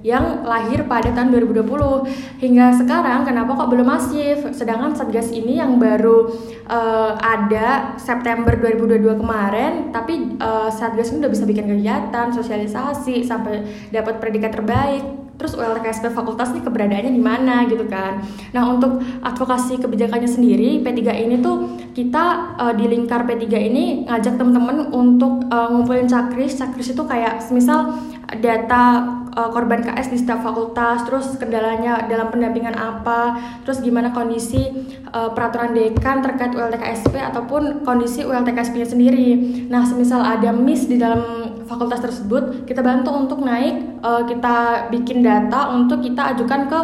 yang 0.00 0.48
lahir 0.48 0.88
pada 0.88 1.12
tahun 1.12 1.28
2020 1.28 2.40
hingga 2.40 2.72
sekarang 2.72 3.28
kenapa 3.28 3.52
kok 3.52 3.68
belum 3.68 3.84
masif? 3.84 4.48
Sedangkan 4.56 4.96
Satgas 4.96 5.28
ini 5.28 5.60
yang 5.60 5.76
baru 5.76 6.32
uh, 6.72 7.20
ada 7.20 8.00
September 8.00 8.56
2022 8.56 9.20
kemarin 9.20 9.72
tapi 9.92 10.40
uh, 10.40 10.72
Satgas 10.72 11.12
ini 11.12 11.28
udah 11.28 11.32
bisa 11.36 11.44
bikin 11.44 11.68
kegiatan 11.68 12.32
sosialisasi 12.32 13.20
sampai 13.28 13.68
dapat 13.92 14.16
predikat 14.24 14.56
terbaik. 14.56 15.04
Terus 15.36 15.56
ULTKSP 15.56 16.12
fakultas 16.12 16.52
nih 16.52 16.60
keberadaannya 16.60 17.12
di 17.16 17.22
mana 17.24 17.64
gitu 17.64 17.88
kan. 17.88 18.20
Nah 18.52 18.76
untuk 18.76 19.00
advokasi 19.24 19.80
kebijakannya 19.80 20.28
sendiri 20.28 20.84
P3 20.84 21.00
ini 21.28 21.40
tuh 21.40 21.79
kita 21.90 22.54
uh, 22.56 22.74
di 22.74 22.86
lingkar 22.86 23.26
P3 23.26 23.44
ini 23.50 23.84
ngajak 24.06 24.38
temen-temen 24.38 24.94
untuk 24.94 25.46
uh, 25.50 25.68
ngumpulin 25.72 26.06
cakris. 26.06 26.54
Cakris 26.56 26.94
itu 26.94 27.02
kayak 27.02 27.42
misal 27.50 27.98
data 28.38 29.02
uh, 29.34 29.50
korban 29.50 29.82
KS 29.82 30.14
di 30.14 30.18
setiap 30.22 30.46
fakultas, 30.46 31.02
terus 31.02 31.34
kendalanya 31.34 32.06
dalam 32.06 32.30
pendampingan 32.30 32.78
apa, 32.78 33.38
terus 33.66 33.82
gimana 33.82 34.14
kondisi 34.14 34.70
uh, 35.10 35.34
peraturan 35.34 35.74
dekan 35.74 36.22
terkait 36.22 36.54
ULTKSP 36.54 37.18
ataupun 37.18 37.82
kondisi 37.82 38.22
ULTKSP-nya 38.22 38.86
sendiri. 38.86 39.28
Nah, 39.66 39.82
semisal 39.82 40.22
ada 40.22 40.54
miss 40.54 40.86
di 40.86 40.94
dalam 40.94 41.50
fakultas 41.70 42.02
tersebut 42.02 42.66
kita 42.66 42.82
bantu 42.82 43.14
untuk 43.14 43.46
naik 43.46 44.02
uh, 44.02 44.26
kita 44.26 44.90
bikin 44.90 45.22
data 45.22 45.70
untuk 45.70 46.02
kita 46.02 46.34
ajukan 46.34 46.66
ke 46.66 46.80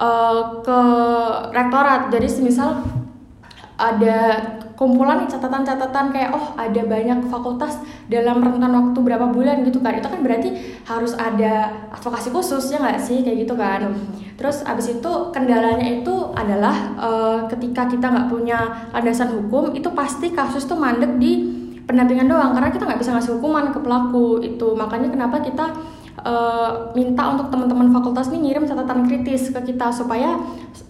uh, 0.00 0.64
ke 0.64 0.78
rektorat 1.52 2.08
jadi 2.08 2.24
semisal 2.24 2.80
ada 3.76 4.40
kumpulan 4.76 5.28
catatan-catatan 5.28 6.12
kayak 6.12 6.32
oh 6.32 6.56
ada 6.56 6.80
banyak 6.84 7.28
fakultas 7.28 7.80
dalam 8.08 8.40
rentan 8.40 8.72
waktu 8.72 8.98
berapa 9.00 9.28
bulan 9.32 9.64
gitu 9.64 9.84
kan. 9.84 10.00
Itu 10.00 10.08
kan 10.08 10.20
berarti 10.24 10.80
harus 10.88 11.12
ada 11.16 11.72
advokasi 11.92 12.32
khusus 12.32 12.72
ya 12.72 12.80
nggak 12.80 13.00
sih? 13.00 13.20
Kayak 13.20 13.48
gitu 13.48 13.54
kan. 13.56 13.92
Terus 14.36 14.64
abis 14.64 15.00
itu 15.00 15.12
kendalanya 15.32 15.84
itu 15.84 16.14
adalah 16.36 16.76
uh, 17.00 17.38
ketika 17.48 17.88
kita 17.88 18.08
nggak 18.08 18.28
punya 18.28 18.88
landasan 18.92 19.32
hukum 19.32 19.72
itu 19.72 19.88
pasti 19.96 20.32
kasus 20.32 20.68
tuh 20.68 20.76
mandek 20.76 21.16
di 21.16 21.64
pendampingan 21.86 22.26
doang 22.26 22.52
karena 22.52 22.68
kita 22.68 22.84
nggak 22.84 23.00
bisa 23.00 23.14
ngasih 23.16 23.32
hukuman 23.40 23.72
ke 23.72 23.78
pelaku 23.80 24.40
itu. 24.44 24.76
Makanya 24.76 25.08
kenapa 25.12 25.40
kita 25.40 25.72
uh, 26.22 26.94
minta 26.96 27.22
untuk 27.34 27.52
teman-teman 27.52 27.92
fakultas 27.92 28.32
nih 28.32 28.40
ngirim 28.40 28.64
catatan 28.64 29.04
kritis 29.04 29.52
ke 29.52 29.60
kita 29.72 29.92
supaya 29.92 30.40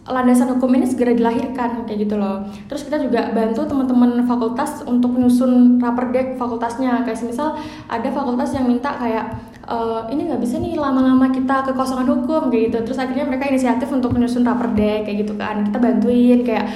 landasan 0.06 0.54
hukum 0.54 0.70
ini 0.78 0.86
segera 0.86 1.16
dilahirkan 1.16 1.82
kayak 1.88 2.06
gitu 2.06 2.14
loh. 2.14 2.46
Terus 2.70 2.86
kita 2.86 3.02
juga 3.02 3.34
bantu 3.34 3.66
teman-teman 3.66 4.22
fakultas 4.28 4.86
untuk 4.86 5.18
menyusun 5.18 5.82
raperdek 5.82 6.38
fakultasnya. 6.38 7.02
Kayak 7.02 7.26
misal 7.26 7.58
ada 7.90 8.08
fakultas 8.14 8.54
yang 8.54 8.70
minta 8.70 8.94
kayak 8.94 9.34
uh, 9.66 10.06
ini 10.06 10.30
nggak 10.30 10.42
bisa 10.42 10.62
nih 10.62 10.78
lama-lama 10.78 11.34
kita 11.34 11.66
kekosongan 11.66 12.06
hukum 12.06 12.48
kayak 12.54 12.70
gitu. 12.70 12.78
Terus 12.86 12.98
akhirnya 13.02 13.26
mereka 13.26 13.50
inisiatif 13.50 13.90
untuk 13.90 14.14
menyusun 14.14 14.46
raperdek 14.46 15.10
kayak 15.10 15.26
gitu 15.26 15.34
kan. 15.34 15.66
Kita 15.66 15.78
bantuin 15.82 16.38
kayak 16.46 16.66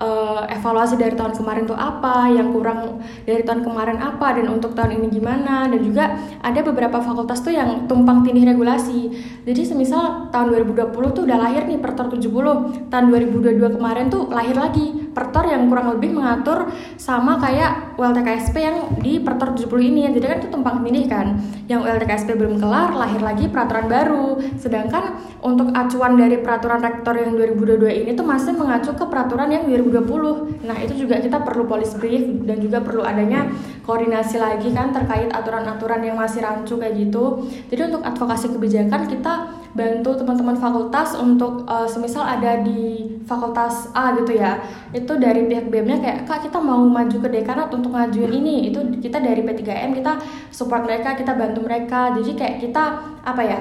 uh, 0.00 0.42
evaluasi 0.48 0.96
dari 0.96 1.14
tahun 1.14 1.36
kemarin 1.36 1.68
tuh 1.68 1.76
apa, 1.76 2.32
yang 2.32 2.50
kurang 2.50 3.04
dari 3.28 3.44
tahun 3.44 3.62
kemarin 3.62 4.00
apa, 4.00 4.40
dan 4.40 4.48
untuk 4.48 4.72
tahun 4.72 4.96
ini 4.96 5.20
gimana, 5.20 5.68
dan 5.68 5.80
juga 5.84 6.04
ada 6.40 6.60
beberapa 6.64 6.98
fakultas 7.04 7.44
tuh 7.44 7.52
yang 7.52 7.84
tumpang 7.86 8.24
tindih 8.24 8.48
regulasi. 8.48 9.12
Jadi 9.44 9.62
semisal 9.62 10.32
tahun 10.32 10.56
2020 10.64 11.16
tuh 11.16 11.22
udah 11.28 11.38
lahir 11.38 11.68
nih 11.68 11.78
Pertor 11.78 12.08
70, 12.08 12.88
tahun 12.88 13.04
2022 13.12 13.76
kemarin 13.76 14.08
tuh 14.08 14.32
lahir 14.32 14.56
lagi 14.56 15.10
Pertor 15.10 15.42
yang 15.50 15.66
kurang 15.66 15.98
lebih 15.98 16.14
mengatur 16.14 16.70
sama 16.94 17.34
kayak 17.42 17.98
ULTKSP 17.98 18.56
yang 18.62 18.76
di 19.02 19.18
Pertor 19.18 19.58
70 19.58 19.90
ini. 19.90 20.06
Jadi 20.06 20.26
kan 20.26 20.36
itu 20.38 20.48
tumpang 20.54 20.86
tindih 20.86 21.10
kan. 21.10 21.34
Yang 21.66 21.80
ULTKSP 21.82 22.38
belum 22.38 22.62
kelar, 22.62 22.94
lahir 22.94 23.18
lagi 23.18 23.50
peraturan 23.50 23.90
baru. 23.90 24.38
Sedangkan 24.54 25.18
untuk 25.42 25.74
acuan 25.74 26.14
dari 26.14 26.38
peraturan 26.38 26.78
rektor 26.78 27.18
yang 27.18 27.34
2022 27.34 28.06
ini 28.06 28.10
tuh 28.14 28.22
masih 28.22 28.54
mengacu 28.54 28.94
ke 28.94 29.04
peraturan 29.10 29.50
yang 29.50 29.66
2020 29.66 29.89
2020. 29.90 30.64
Nah, 30.64 30.76
itu 30.78 30.94
juga 31.04 31.18
kita 31.18 31.42
perlu 31.42 31.66
police 31.66 31.98
brief 31.98 32.22
dan 32.46 32.62
juga 32.62 32.80
perlu 32.80 33.02
adanya 33.02 33.50
koordinasi 33.84 34.38
lagi 34.38 34.70
kan 34.70 34.94
terkait 34.94 35.28
aturan-aturan 35.34 36.00
yang 36.06 36.16
masih 36.16 36.40
rancu 36.40 36.78
kayak 36.78 36.94
gitu. 36.96 37.44
Jadi 37.68 37.90
untuk 37.90 38.02
advokasi 38.06 38.54
kebijakan 38.54 39.10
kita 39.10 39.34
bantu 39.70 40.18
teman-teman 40.18 40.58
fakultas 40.58 41.14
untuk 41.14 41.62
uh, 41.70 41.86
semisal 41.86 42.26
ada 42.26 42.58
di 42.62 43.06
fakultas 43.26 43.90
A 43.94 44.14
gitu 44.18 44.34
ya. 44.34 44.58
Itu 44.90 45.18
dari 45.18 45.46
pihak 45.46 45.70
BEM-nya 45.70 46.02
kayak 46.02 46.18
Kak 46.26 46.50
kita 46.50 46.58
mau 46.58 46.82
maju 46.82 47.16
ke 47.18 47.28
dekanat 47.30 47.70
untuk 47.70 47.94
ngajuin 47.94 48.30
ini. 48.30 48.70
Itu 48.70 48.82
kita 48.98 49.22
dari 49.22 49.42
P3M 49.42 49.94
kita 49.94 50.18
support 50.50 50.86
mereka, 50.86 51.14
kita 51.14 51.34
bantu 51.34 51.66
mereka. 51.66 52.14
Jadi 52.18 52.32
kayak 52.34 52.56
kita 52.62 52.84
apa 53.22 53.42
ya? 53.42 53.60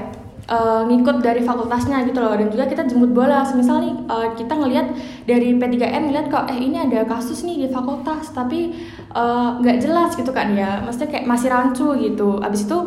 Uh, 0.49 0.81
ngikut 0.89 1.21
dari 1.21 1.45
fakultasnya 1.45 2.03
gitu 2.09 2.19
loh. 2.19 2.33
Dan 2.33 2.49
juga 2.49 2.65
kita 2.65 2.83
jemput 2.89 3.13
bola. 3.13 3.45
Semisal 3.45 3.85
nih 3.85 3.93
uh, 4.09 4.27
kita 4.33 4.53
ngelihat 4.57 4.91
dari 5.29 5.55
P3M 5.55 6.09
ngeliat 6.09 6.27
kok 6.27 6.49
eh 6.49 6.59
ini 6.59 6.81
ada 6.81 7.05
kasus 7.05 7.45
nih 7.45 7.65
di 7.65 7.67
fakultas 7.69 8.33
tapi 8.33 8.73
eh, 9.13 9.49
nggak 9.61 9.77
uh, 9.77 9.81
jelas 9.81 10.11
gitu 10.17 10.33
kan 10.33 10.51
ya. 10.57 10.81
Maksudnya 10.81 11.09
kayak 11.13 11.25
masih 11.29 11.47
rancu 11.53 11.87
gitu. 12.01 12.41
Abis 12.41 12.65
itu 12.65 12.77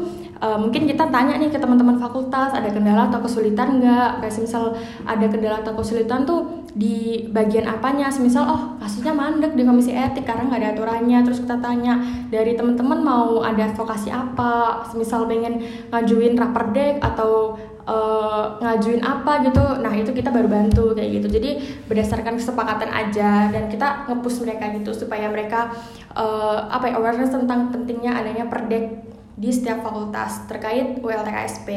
uh, 0.43 0.59
mungkin 0.59 0.91
kita 0.91 1.07
tanya 1.09 1.39
nih 1.39 1.55
ke 1.55 1.59
teman-teman 1.63 1.97
fakultas 2.03 2.51
ada 2.51 2.67
kendala 2.69 3.07
atau 3.07 3.23
kesulitan 3.23 3.79
nggak? 3.79 4.21
Kayak 4.21 4.43
misal 4.43 4.75
ada 5.07 5.27
kendala 5.31 5.57
atau 5.63 5.73
kesulitan 5.79 6.27
tuh 6.27 6.67
di 6.75 7.29
bagian 7.31 7.71
apanya? 7.71 8.11
Semisal 8.11 8.45
oh 8.51 8.63
kasusnya 8.83 9.15
mandek 9.15 9.55
di 9.55 9.63
komisi 9.63 9.95
etik 9.95 10.27
karena 10.27 10.51
nggak 10.51 10.61
ada 10.61 10.69
aturannya. 10.75 11.19
Terus 11.23 11.39
kita 11.47 11.63
tanya 11.63 12.03
dari 12.29 12.59
teman-teman 12.59 12.99
mau 13.01 13.47
ada 13.47 13.71
advokasi 13.71 14.11
apa? 14.11 14.83
Semisal 14.91 15.31
pengen 15.31 15.63
ngajuin 15.95 16.35
raperdek 16.35 16.99
atau 16.99 17.55
uh, 17.87 18.59
ngajuin 18.59 19.01
apa 19.07 19.47
gitu. 19.47 19.63
Nah 19.79 19.95
itu 19.95 20.11
kita 20.11 20.35
baru 20.35 20.51
bantu 20.51 20.91
kayak 20.99 21.23
gitu. 21.23 21.39
Jadi 21.39 21.51
berdasarkan 21.87 22.35
kesepakatan 22.35 22.91
aja. 22.91 23.47
Dan 23.55 23.71
kita 23.71 24.11
ngepush 24.11 24.43
mereka 24.43 24.75
gitu 24.75 24.91
supaya 24.91 25.31
mereka 25.31 25.71
uh, 26.19 26.67
apa 26.67 26.91
ya 26.91 26.99
awareness 26.99 27.31
tentang 27.31 27.71
pentingnya 27.71 28.19
adanya 28.19 28.51
perdek 28.51 29.12
di 29.43 29.51
setiap 29.51 29.83
fakultas 29.83 30.47
terkait 30.47 31.03
ULTKSP 31.03 31.69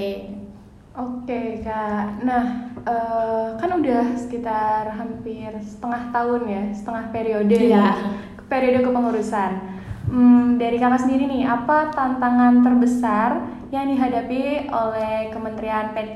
Oke 0.95 1.59
kak, 1.59 2.23
nah 2.23 2.71
uh, 2.87 3.51
kan 3.59 3.67
udah 3.67 4.15
sekitar 4.15 4.87
hampir 4.95 5.51
setengah 5.59 6.07
tahun 6.15 6.41
ya, 6.47 6.63
setengah 6.71 7.11
periode 7.11 7.51
Iya. 7.51 7.75
nih, 7.75 8.15
periode 8.47 8.79
kepengurusan. 8.79 9.51
Hmm, 10.07 10.55
dari 10.55 10.79
kakak 10.79 11.03
sendiri 11.03 11.27
nih, 11.27 11.43
apa 11.43 11.91
tantangan 11.91 12.63
terbesar 12.63 13.43
yang 13.75 13.91
dihadapi 13.91 14.71
oleh 14.71 15.35
Kementerian 15.35 15.91
P3 15.91 16.15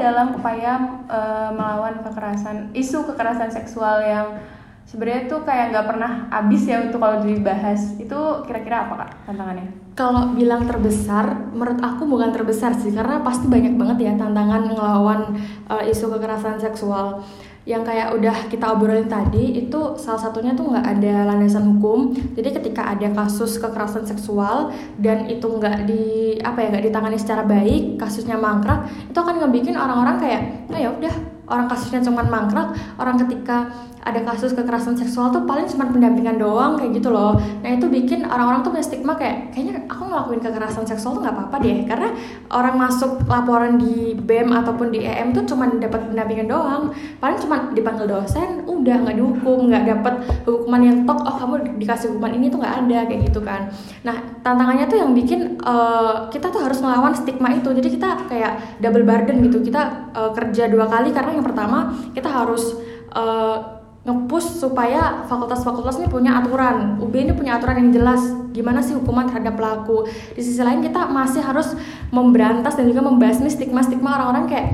dalam 0.00 0.32
upaya 0.40 1.04
uh, 1.04 1.52
melawan 1.52 2.00
kekerasan, 2.00 2.72
isu 2.72 3.04
kekerasan 3.04 3.52
seksual 3.52 4.00
yang 4.08 4.40
sebenarnya 4.88 5.28
tuh 5.28 5.44
kayak 5.44 5.68
nggak 5.68 5.84
pernah 5.84 6.32
habis 6.32 6.64
ya 6.64 6.80
untuk 6.80 6.96
kalau 6.96 7.20
dibahas. 7.20 7.92
Itu 8.00 8.40
kira-kira 8.48 8.88
apa 8.88 9.04
kak 9.04 9.28
tantangannya? 9.28 9.83
Kalau 9.94 10.34
bilang 10.34 10.66
terbesar, 10.66 11.54
menurut 11.54 11.78
aku 11.78 12.02
bukan 12.10 12.34
terbesar 12.34 12.74
sih, 12.74 12.90
karena 12.90 13.22
pasti 13.22 13.46
banyak 13.46 13.78
banget 13.78 14.10
ya 14.10 14.12
tantangan 14.18 14.66
ngelawan 14.74 15.38
uh, 15.70 15.82
isu 15.86 16.10
kekerasan 16.18 16.58
seksual. 16.58 17.22
Yang 17.62 17.94
kayak 17.94 18.08
udah 18.18 18.36
kita 18.50 18.74
obrolin 18.74 19.06
tadi 19.06 19.54
itu 19.54 19.94
salah 19.96 20.18
satunya 20.18 20.52
tuh 20.52 20.66
nggak 20.68 20.84
ada 20.98 21.30
landasan 21.30 21.78
hukum. 21.78 22.10
Jadi 22.10 22.58
ketika 22.58 22.90
ada 22.90 23.06
kasus 23.14 23.56
kekerasan 23.62 24.02
seksual 24.02 24.74
dan 24.98 25.30
itu 25.30 25.46
nggak 25.46 25.86
di 25.86 26.36
apa 26.42 26.58
ya 26.58 26.68
nggak 26.74 26.84
ditangani 26.90 27.16
secara 27.16 27.46
baik 27.46 27.96
kasusnya 27.96 28.36
mangkrak 28.36 28.90
itu 29.08 29.16
akan 29.16 29.40
ngebikin 29.40 29.78
orang-orang 29.78 30.20
kayak 30.20 30.42
nah 30.68 30.76
ya 30.76 30.92
udah 30.92 31.14
orang 31.48 31.68
kasusnya 31.68 32.00
cuma 32.04 32.24
mangkrak 32.24 32.72
orang 32.96 33.16
ketika 33.20 33.68
ada 34.04 34.20
kasus 34.20 34.52
kekerasan 34.52 34.94
seksual 35.00 35.32
tuh 35.32 35.48
paling 35.48 35.64
cuma 35.64 35.88
pendampingan 35.88 36.36
doang 36.36 36.76
kayak 36.76 37.00
gitu 37.00 37.08
loh. 37.08 37.40
Nah 37.64 37.72
itu 37.72 37.88
bikin 37.88 38.28
orang-orang 38.28 38.60
tuh 38.60 38.70
punya 38.76 38.84
stigma 38.84 39.16
kayak 39.16 39.56
kayaknya 39.56 39.88
aku 39.88 40.12
ngelakuin 40.12 40.40
kekerasan 40.44 40.84
seksual 40.84 41.16
tuh 41.16 41.22
nggak 41.24 41.34
apa-apa 41.34 41.56
deh. 41.64 41.88
Karena 41.88 42.08
orang 42.52 42.76
masuk 42.76 43.24
laporan 43.24 43.80
di 43.80 44.12
BEM 44.12 44.52
ataupun 44.52 44.92
di 44.92 45.08
EM 45.08 45.32
tuh 45.32 45.48
cuma 45.48 45.72
dapat 45.72 46.04
pendampingan 46.12 46.52
doang. 46.52 46.92
Paling 47.16 47.38
cuma 47.40 47.72
dipanggil 47.72 48.04
dosen 48.04 48.68
udah 48.68 48.96
nggak 49.08 49.16
dihukum 49.16 49.72
nggak 49.72 49.84
dapat 49.88 50.14
hukuman 50.44 50.82
yang 50.84 50.96
tok 51.08 51.24
oh 51.24 51.36
kamu 51.40 51.54
dikasih 51.80 52.12
hukuman 52.12 52.32
ini 52.36 52.52
tuh 52.52 52.60
nggak 52.60 52.74
ada 52.84 52.98
kayak 53.08 53.20
gitu 53.32 53.40
kan. 53.40 53.72
Nah 54.04 54.20
tantangannya 54.44 54.84
tuh 54.84 55.00
yang 55.00 55.16
bikin 55.16 55.56
uh, 55.64 56.28
kita 56.28 56.52
tuh 56.52 56.60
harus 56.60 56.76
melawan 56.84 57.16
stigma 57.16 57.56
itu. 57.56 57.72
Jadi 57.72 57.88
kita 57.96 58.28
kayak 58.28 58.84
double 58.84 59.08
burden 59.08 59.40
gitu. 59.48 59.64
Kita 59.64 60.12
uh, 60.12 60.30
kerja 60.36 60.68
dua 60.68 60.92
kali 60.92 61.08
karena 61.16 61.40
yang 61.40 61.46
pertama 61.48 61.96
kita 62.12 62.28
harus 62.28 62.76
uh, 63.16 63.83
ngepush 64.04 64.60
supaya 64.60 65.24
fakultas-fakultas 65.24 65.96
ini 65.96 66.08
punya 66.12 66.36
aturan. 66.36 67.00
UB 67.00 67.12
ini 67.16 67.32
punya 67.32 67.56
aturan 67.56 67.80
yang 67.80 67.90
jelas. 67.90 68.20
Gimana 68.52 68.84
sih 68.84 68.92
hukuman 68.92 69.24
terhadap 69.24 69.56
pelaku? 69.56 70.04
Di 70.36 70.44
sisi 70.44 70.60
lain 70.60 70.84
kita 70.84 71.08
masih 71.08 71.40
harus 71.40 71.72
memberantas 72.12 72.76
dan 72.76 72.84
juga 72.84 73.00
membasmi 73.00 73.48
stigma-stigma 73.48 74.20
orang-orang 74.20 74.44
kayak 74.44 74.66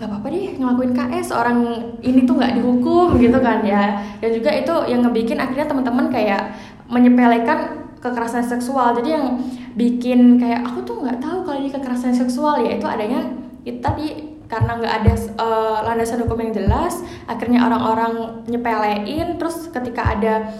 nggak 0.00 0.08
apa-apa 0.08 0.26
deh 0.32 0.56
ngelakuin 0.56 0.92
KS 0.96 1.28
orang 1.36 1.58
ini 2.00 2.24
tuh 2.24 2.40
nggak 2.40 2.56
dihukum 2.56 3.14
gitu 3.24 3.36
kan 3.44 3.60
ya. 3.60 4.00
Dan 4.16 4.32
juga 4.32 4.50
itu 4.56 4.74
yang 4.88 5.04
ngebikin 5.04 5.36
akhirnya 5.36 5.68
teman-teman 5.68 6.08
kayak 6.08 6.56
menyepelekan 6.88 7.84
kekerasan 8.00 8.48
seksual. 8.48 8.96
Jadi 8.96 9.12
yang 9.12 9.44
bikin 9.76 10.40
kayak 10.40 10.64
aku 10.64 10.88
tuh 10.88 11.04
nggak 11.04 11.20
tahu 11.20 11.44
kalau 11.44 11.60
ini 11.60 11.68
kekerasan 11.68 12.16
seksual 12.16 12.64
ya 12.64 12.80
itu 12.80 12.88
adanya 12.88 13.28
itu 13.60 13.76
tadi 13.84 14.29
karena 14.50 14.82
nggak 14.82 14.94
ada 15.00 15.12
uh, 15.38 15.78
landasan 15.86 16.26
hukum 16.26 16.42
yang 16.42 16.52
jelas 16.52 17.00
akhirnya 17.30 17.62
orang-orang 17.62 18.44
nyepelein. 18.50 19.38
Terus 19.38 19.70
ketika 19.70 20.18
ada 20.18 20.50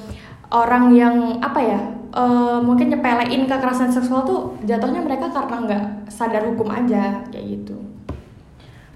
orang 0.54 0.94
yang 0.94 1.42
apa 1.42 1.60
ya 1.60 1.80
uh, 2.14 2.58
mungkin 2.62 2.94
nyepelein 2.94 3.50
kekerasan 3.50 3.90
seksual 3.90 4.22
tuh 4.22 4.40
jatuhnya 4.62 5.02
mereka 5.02 5.34
karena 5.34 5.56
nggak 5.66 5.84
sadar 6.10 6.46
hukum 6.46 6.70
aja 6.70 7.26
kayak 7.34 7.46
gitu. 7.58 7.76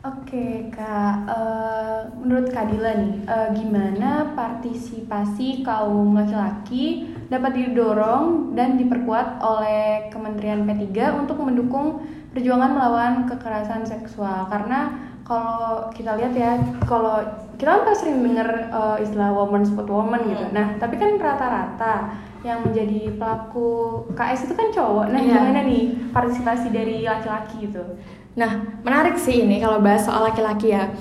Oke 0.04 0.68
kak, 0.68 1.24
uh, 1.32 2.04
menurut 2.20 2.52
Kak 2.52 2.68
Dila 2.68 2.92
nih, 2.92 3.24
uh, 3.24 3.48
gimana 3.56 4.36
partisipasi 4.36 5.64
kaum 5.64 6.12
laki-laki 6.12 7.08
dapat 7.32 7.56
didorong 7.56 8.52
dan 8.52 8.76
diperkuat 8.76 9.40
oleh 9.40 10.12
Kementerian 10.12 10.68
P3 10.68 10.92
untuk 11.24 11.40
mendukung 11.40 12.04
perjuangan 12.34 12.74
melawan 12.74 13.14
kekerasan 13.30 13.86
seksual? 13.86 14.50
Karena 14.50 14.90
kalau 15.24 15.88
kita 15.94 16.20
lihat 16.20 16.36
ya, 16.36 16.60
kalau 16.84 17.24
kita 17.56 17.80
kan 17.80 17.96
sering 17.96 18.20
dengar 18.20 18.68
uh, 18.68 19.00
istilah 19.00 19.32
woman 19.32 19.64
spot 19.64 19.88
woman 19.88 20.20
gitu. 20.28 20.44
Nah, 20.52 20.76
tapi 20.76 21.00
kan 21.00 21.16
rata-rata 21.16 22.12
yang 22.44 22.60
menjadi 22.60 23.16
pelaku 23.16 24.04
KS 24.12 24.50
itu 24.50 24.54
kan 24.58 24.68
cowok. 24.68 25.06
Nah, 25.08 25.20
yeah. 25.22 25.40
gimana 25.40 25.60
nih 25.64 25.96
partisipasi 26.12 26.68
dari 26.68 27.08
laki-laki 27.08 27.72
gitu? 27.72 27.80
Nah, 28.36 28.82
menarik 28.84 29.16
sih 29.16 29.48
ini 29.48 29.62
kalau 29.64 29.80
bahas 29.80 30.04
soal 30.04 30.28
laki-laki 30.28 30.76
ya. 30.76 30.92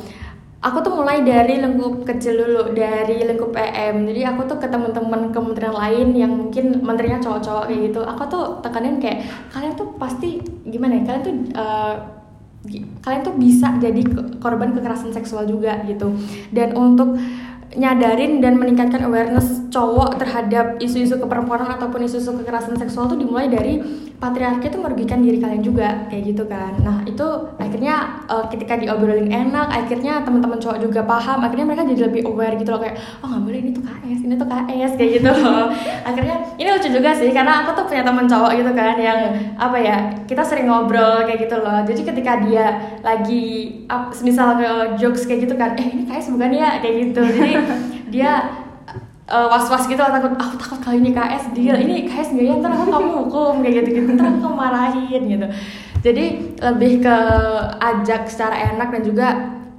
Aku 0.64 0.80
tuh 0.80 0.96
mulai 0.96 1.28
dari 1.28 1.60
lingkup 1.60 2.08
kecil 2.08 2.40
dulu, 2.40 2.72
dari 2.72 3.20
lingkup 3.28 3.52
EM. 3.52 4.08
Jadi 4.08 4.22
aku 4.24 4.48
tuh 4.48 4.58
ke 4.64 4.68
teman-teman 4.72 5.36
kementerian 5.36 5.76
lain 5.76 6.16
yang 6.16 6.32
mungkin 6.32 6.80
menterinya 6.80 7.20
cowok-cowok 7.20 7.68
kayak 7.68 7.82
gitu. 7.92 8.00
Aku 8.08 8.24
tuh 8.32 8.44
tekanin 8.64 8.96
kayak 9.04 9.28
kalian 9.52 9.76
tuh 9.76 9.92
pasti 10.00 10.40
gimana 10.64 11.04
ya? 11.04 11.04
Kalian 11.04 11.24
tuh 11.28 11.36
uh, 11.60 11.96
kalian 13.04 13.22
tuh 13.28 13.36
bisa 13.36 13.76
jadi 13.76 14.02
korban 14.40 14.72
kekerasan 14.72 15.12
seksual 15.12 15.44
juga 15.44 15.84
gitu. 15.84 16.16
Dan 16.56 16.80
untuk 16.80 17.20
nyadarin 17.76 18.40
dan 18.40 18.56
meningkatkan 18.56 19.04
awareness 19.04 19.63
cowok 19.74 20.22
terhadap 20.22 20.78
isu-isu 20.78 21.18
keperempuanan 21.18 21.74
ataupun 21.74 22.06
isu-isu 22.06 22.30
kekerasan 22.38 22.78
seksual 22.78 23.10
tuh 23.10 23.18
dimulai 23.18 23.50
dari 23.50 23.82
patriarki 24.22 24.70
itu 24.70 24.78
merugikan 24.78 25.20
diri 25.20 25.42
kalian 25.42 25.66
juga 25.66 26.06
kayak 26.08 26.24
gitu 26.30 26.46
kan. 26.46 26.78
Nah 26.80 27.02
itu 27.10 27.26
akhirnya 27.58 28.24
uh, 28.30 28.46
ketika 28.54 28.78
diobrolin 28.78 29.34
enak 29.34 29.68
akhirnya 29.74 30.22
teman-teman 30.22 30.62
cowok 30.62 30.78
juga 30.80 31.02
paham 31.04 31.42
akhirnya 31.42 31.66
mereka 31.66 31.84
jadi 31.90 32.02
lebih 32.08 32.22
aware 32.30 32.56
gitu 32.56 32.70
loh 32.70 32.80
kayak 32.80 33.02
oh 33.20 33.28
nggak 33.28 33.44
boleh 33.44 33.60
ini 33.60 33.72
tuh 33.74 33.84
KS 33.84 34.20
ini 34.24 34.34
tuh 34.38 34.48
KS 34.48 34.92
kayak 34.96 35.12
gitu. 35.20 35.32
Loh 35.34 35.68
akhirnya 36.10 36.36
ini 36.56 36.70
lucu 36.70 36.90
juga 36.94 37.10
sih 37.18 37.30
karena 37.34 37.66
aku 37.66 37.70
tuh 37.82 37.86
punya 37.90 38.04
teman 38.06 38.26
cowok 38.30 38.52
gitu 38.56 38.72
kan 38.78 38.96
yang 39.02 39.20
apa 39.58 39.78
ya 39.82 39.98
kita 40.30 40.44
sering 40.46 40.70
ngobrol 40.70 41.26
kayak 41.26 41.50
gitu 41.50 41.58
loh. 41.58 41.82
Jadi 41.84 42.02
ketika 42.06 42.32
dia 42.46 42.66
lagi 43.02 43.44
up, 43.90 44.14
misal 44.22 44.56
ke 44.56 45.02
jokes 45.02 45.26
kayak 45.26 45.50
gitu 45.50 45.58
kan 45.58 45.74
eh 45.76 45.88
ini 45.90 46.06
KS 46.06 46.30
bukan 46.30 46.54
ya? 46.54 46.80
kayak 46.80 46.96
gitu. 47.10 47.22
Jadi 47.26 47.54
dia 48.14 48.63
uh, 49.30 49.48
was-was 49.48 49.88
gitu 49.88 50.00
takut 50.00 50.34
aku 50.36 50.56
takut 50.60 50.80
kali 50.84 50.98
ini 51.00 51.12
KS 51.16 51.56
dia 51.56 51.76
ini 51.80 52.08
KS 52.08 52.36
nggak 52.36 52.46
ya? 52.46 52.54
Ntar 52.60 52.72
kamu 52.76 53.12
hukum 53.24 53.54
kayak 53.64 53.74
gitu 53.84 53.90
gitu 54.04 54.10
ntar 54.16 54.28
aku 54.34 54.50
marahin 54.52 55.24
gitu. 55.28 55.48
Jadi 56.04 56.26
lebih 56.60 56.94
ke 57.00 57.18
ajak 57.80 58.28
secara 58.28 58.56
enak 58.76 58.92
dan 58.92 59.04
juga 59.08 59.28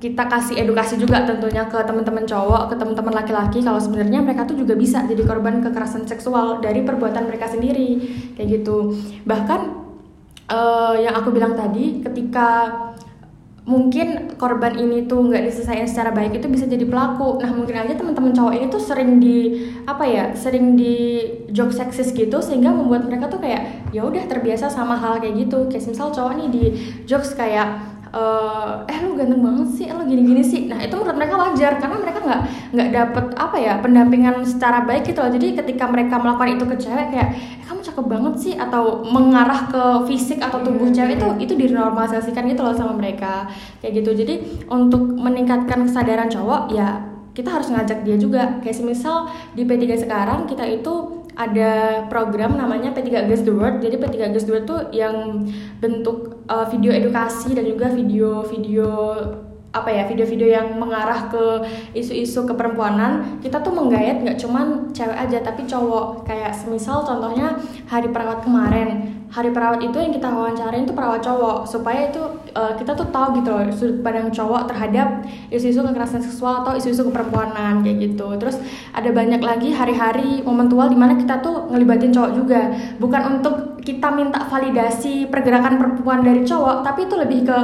kita 0.01 0.29
kasih 0.29 0.61
edukasi 0.61 1.01
juga 1.01 1.25
tentunya 1.25 1.65
ke 1.65 1.81
teman-teman 1.81 2.29
cowok, 2.29 2.73
ke 2.73 2.75
teman-teman 2.77 3.25
laki-laki 3.25 3.65
kalau 3.65 3.81
sebenarnya 3.81 4.21
mereka 4.21 4.45
tuh 4.45 4.57
juga 4.61 4.77
bisa 4.77 5.01
jadi 5.09 5.25
korban 5.25 5.65
kekerasan 5.65 6.05
seksual 6.05 6.61
dari 6.61 6.85
perbuatan 6.85 7.25
mereka 7.25 7.49
sendiri 7.49 8.01
kayak 8.37 8.61
gitu. 8.61 8.93
Bahkan 9.25 9.61
uh, 10.53 10.97
yang 11.01 11.17
aku 11.17 11.33
bilang 11.33 11.57
tadi 11.57 12.05
ketika 12.05 12.69
mungkin 13.65 14.37
korban 14.37 14.77
ini 14.77 15.09
tuh 15.09 15.25
nggak 15.25 15.41
diselesaikan 15.49 15.89
secara 15.89 16.13
baik 16.13 16.37
itu 16.37 16.47
bisa 16.53 16.69
jadi 16.69 16.85
pelaku. 16.85 17.41
Nah 17.41 17.49
mungkin 17.57 17.81
aja 17.81 17.97
teman-teman 17.97 18.37
cowok 18.37 18.53
ini 18.61 18.67
tuh 18.69 18.83
sering 18.83 19.17
di 19.25 19.65
apa 19.89 20.05
ya, 20.05 20.25
sering 20.37 20.77
di 20.77 21.25
joke 21.49 21.73
seksis 21.73 22.13
gitu 22.13 22.45
sehingga 22.45 22.69
membuat 22.69 23.09
mereka 23.09 23.33
tuh 23.33 23.41
kayak 23.41 23.89
ya 23.97 24.05
udah 24.05 24.29
terbiasa 24.29 24.69
sama 24.69 25.01
hal 25.01 25.17
kayak 25.17 25.49
gitu. 25.49 25.65
Kayak 25.73 25.97
misal 25.97 26.13
cowok 26.13 26.33
nih 26.45 26.49
di 26.53 26.65
jokes 27.09 27.33
kayak 27.33 27.94
uh, 28.15 28.87
eh 28.87 28.99
lu 29.03 29.19
ganteng 29.19 29.43
banget 29.43 29.69
sih, 29.75 29.87
lu 29.91 30.07
gini-gini 30.07 30.43
sih. 30.47 30.71
Nah 30.71 30.79
itu 30.79 30.95
menurut 30.95 31.19
mereka 31.19 31.35
wajar 31.35 31.73
karena 31.83 31.97
mereka 31.99 32.19
nggak 32.23 32.41
nggak 32.71 32.89
dapet 32.95 33.25
apa 33.35 33.57
ya 33.59 33.75
pendampingan 33.83 34.47
secara 34.47 34.87
baik 34.87 35.11
gitu 35.11 35.19
loh. 35.19 35.31
Jadi 35.35 35.59
ketika 35.59 35.85
mereka 35.91 36.23
melakukan 36.23 36.55
itu 36.55 36.65
ke 36.65 36.77
cewek 36.79 37.07
kayak 37.11 37.29
eh, 37.35 37.65
kamu 37.67 37.81
cakep 37.83 38.07
banget 38.07 38.35
sih 38.39 38.55
atau 38.55 39.03
mengarah 39.03 39.67
ke 39.67 39.83
fisik 40.07 40.39
atau 40.39 40.63
tubuh 40.63 40.89
cewek 40.95 41.19
itu 41.19 41.27
itu 41.43 41.55
dinormalisasikan 41.59 42.47
gitu 42.47 42.63
loh 42.63 42.75
sama 42.79 42.95
mereka 42.95 43.51
kayak 43.83 44.01
gitu. 44.01 44.15
Jadi 44.15 44.65
untuk 44.71 45.03
meningkatkan 45.19 45.85
kesadaran 45.91 46.31
cowok 46.31 46.71
ya 46.71 47.15
kita 47.35 47.51
harus 47.51 47.67
ngajak 47.67 48.07
dia 48.07 48.15
juga 48.15 48.63
kayak 48.63 48.79
semisal 48.79 49.27
di 49.59 49.67
P3 49.67 50.07
sekarang 50.07 50.47
kita 50.47 50.63
itu 50.71 51.14
ada 51.35 52.05
program 52.07 52.55
namanya 52.55 52.95
P3 52.95 53.27
Against 53.27 53.45
the 53.47 53.55
World. 53.55 53.83
Jadi 53.83 53.99
P3 53.99 54.15
Against 54.31 54.47
the 54.47 54.55
World 54.55 54.67
tuh 54.67 54.81
yang 54.95 55.47
bentuk 55.83 56.47
uh, 56.47 56.67
video 56.71 56.95
edukasi 56.95 57.55
dan 57.55 57.67
juga 57.67 57.91
video-video 57.91 58.91
apa 59.75 59.91
ya 59.91 60.07
video-video 60.07 60.55
yang 60.55 60.79
mengarah 60.79 61.27
ke 61.35 61.45
isu-isu 61.99 62.47
keperempuanan. 62.47 63.43
Kita 63.43 63.59
tuh 63.59 63.75
menggayat 63.75 64.23
nggak 64.23 64.39
cuman 64.39 64.95
cewek 64.95 65.19
aja 65.19 65.43
tapi 65.43 65.67
cowok. 65.67 66.23
Kayak 66.23 66.55
semisal 66.55 67.03
contohnya 67.03 67.59
hari 67.91 68.07
perawat 68.15 68.47
kemarin 68.47 69.24
hari 69.35 69.51
perawat 69.51 69.83
itu 69.83 69.99
yang 69.99 70.15
kita 70.15 70.31
wawancarain 70.31 70.87
itu 70.87 70.95
perawat 70.95 71.19
cowok 71.19 71.67
supaya 71.67 72.07
itu 72.07 72.23
uh, 72.55 72.71
kita 72.79 72.95
tuh 72.95 73.11
tahu 73.11 73.43
gitu 73.43 73.51
loh 73.51 73.67
sudut 73.75 73.99
pandang 73.99 74.31
cowok 74.31 74.71
terhadap 74.71 75.27
isu-isu 75.51 75.83
kekerasan 75.83 76.23
seksual 76.23 76.63
atau 76.63 76.79
isu-isu 76.79 77.03
keperempuanan 77.11 77.83
kayak 77.83 77.99
gitu. 78.15 78.31
Terus 78.39 78.63
ada 78.95 79.11
banyak 79.11 79.43
lagi 79.43 79.75
hari-hari 79.75 80.39
momentual 80.47 80.87
di 80.87 80.95
mana 80.95 81.19
kita 81.19 81.43
tuh 81.43 81.67
ngelibatin 81.67 82.15
cowok 82.15 82.31
juga. 82.31 82.61
Bukan 83.03 83.23
untuk 83.35 83.75
kita 83.83 84.09
minta 84.15 84.47
validasi 84.47 85.27
pergerakan 85.27 85.83
perempuan 85.83 86.23
dari 86.23 86.47
cowok 86.47 86.87
tapi 86.87 87.11
itu 87.11 87.15
lebih 87.19 87.41
ke 87.45 87.59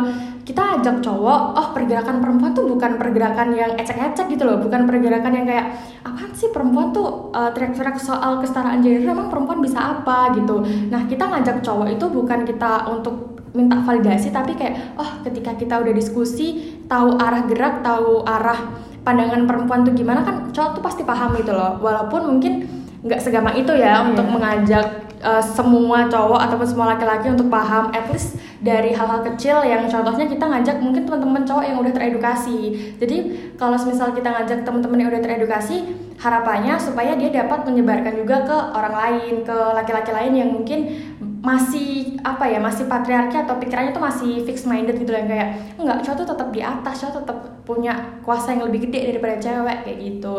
kita 0.50 0.82
ajak 0.82 0.98
cowok 0.98 1.40
oh 1.54 1.66
pergerakan 1.70 2.18
perempuan 2.18 2.50
tuh 2.50 2.66
bukan 2.66 2.98
pergerakan 2.98 3.54
yang 3.54 3.78
ecek-ecek 3.78 4.34
gitu 4.34 4.42
loh 4.42 4.58
bukan 4.58 4.82
pergerakan 4.82 5.30
yang 5.30 5.46
kayak 5.46 5.78
apa 6.02 6.34
sih 6.34 6.50
perempuan 6.50 6.90
tuh 6.90 7.30
uh, 7.30 7.54
teriak-teriak 7.54 8.02
soal 8.02 8.42
kesetaraan 8.42 8.82
gender 8.82 9.14
emang 9.14 9.30
perempuan 9.30 9.62
bisa 9.62 9.78
apa? 9.78 10.34
gitu. 10.34 10.66
Nah 10.90 11.06
kita 11.06 11.30
ngajak 11.30 11.62
cowok 11.62 11.94
itu 11.94 12.06
bukan 12.10 12.42
kita 12.42 12.90
untuk 12.90 13.38
minta 13.54 13.78
validasi 13.78 14.34
tapi 14.34 14.58
kayak 14.58 14.98
oh 14.98 15.22
ketika 15.22 15.54
kita 15.54 15.78
udah 15.78 15.94
diskusi 15.94 16.78
tahu 16.90 17.14
arah 17.14 17.46
gerak 17.46 17.86
tahu 17.86 18.26
arah 18.26 18.74
pandangan 19.06 19.46
perempuan 19.46 19.86
tuh 19.86 19.94
gimana 19.94 20.26
kan 20.26 20.50
cowok 20.50 20.70
tuh 20.78 20.82
pasti 20.82 21.02
paham 21.06 21.38
gitu 21.38 21.54
loh. 21.54 21.78
Walaupun 21.78 22.26
mungkin 22.26 22.66
nggak 23.06 23.22
segampang 23.22 23.54
itu 23.54 23.70
ya 23.78 24.02
oh, 24.02 24.10
untuk 24.10 24.26
mengajak 24.26 25.14
uh, 25.22 25.40
semua 25.40 26.10
cowok 26.10 26.40
ataupun 26.42 26.66
semua 26.66 26.86
laki-laki 26.96 27.30
untuk 27.30 27.48
paham 27.48 27.94
at 27.94 28.04
least 28.10 28.36
dari 28.60 28.92
hal-hal 28.92 29.24
kecil 29.24 29.64
yang 29.64 29.88
contohnya 29.88 30.28
kita 30.28 30.44
ngajak 30.44 30.76
mungkin 30.84 31.08
teman-teman 31.08 31.48
cowok 31.48 31.64
yang 31.64 31.78
udah 31.80 31.92
teredukasi. 31.96 32.58
Jadi 33.00 33.16
kalau 33.56 33.80
misal 33.80 34.12
kita 34.12 34.28
ngajak 34.28 34.68
teman-teman 34.68 35.00
yang 35.00 35.08
udah 35.08 35.22
teredukasi 35.24 35.96
harapannya 36.20 36.76
supaya 36.76 37.16
dia 37.16 37.32
dapat 37.32 37.64
menyebarkan 37.64 38.20
juga 38.20 38.44
ke 38.44 38.56
orang 38.76 38.94
lain 38.94 39.34
ke 39.40 39.56
laki-laki 39.72 40.12
lain 40.12 40.32
yang 40.36 40.50
mungkin 40.52 40.92
masih 41.40 42.20
apa 42.20 42.52
ya 42.52 42.60
masih 42.60 42.84
patriarki 42.84 43.40
atau 43.40 43.56
pikirannya 43.56 43.96
tuh 43.96 44.04
masih 44.04 44.44
fixed 44.44 44.68
minded 44.68 45.00
gitu 45.00 45.08
yang 45.08 45.24
kayak 45.24 45.56
enggak 45.80 46.04
cowok 46.04 46.16
tuh 46.20 46.28
tetap 46.36 46.48
di 46.52 46.60
atas 46.60 46.94
cowok 47.00 47.14
tetap 47.24 47.38
punya 47.64 47.92
kuasa 48.20 48.52
yang 48.52 48.68
lebih 48.68 48.92
gede 48.92 49.16
daripada 49.16 49.40
cewek 49.40 49.88
kayak 49.88 49.98
gitu. 50.04 50.34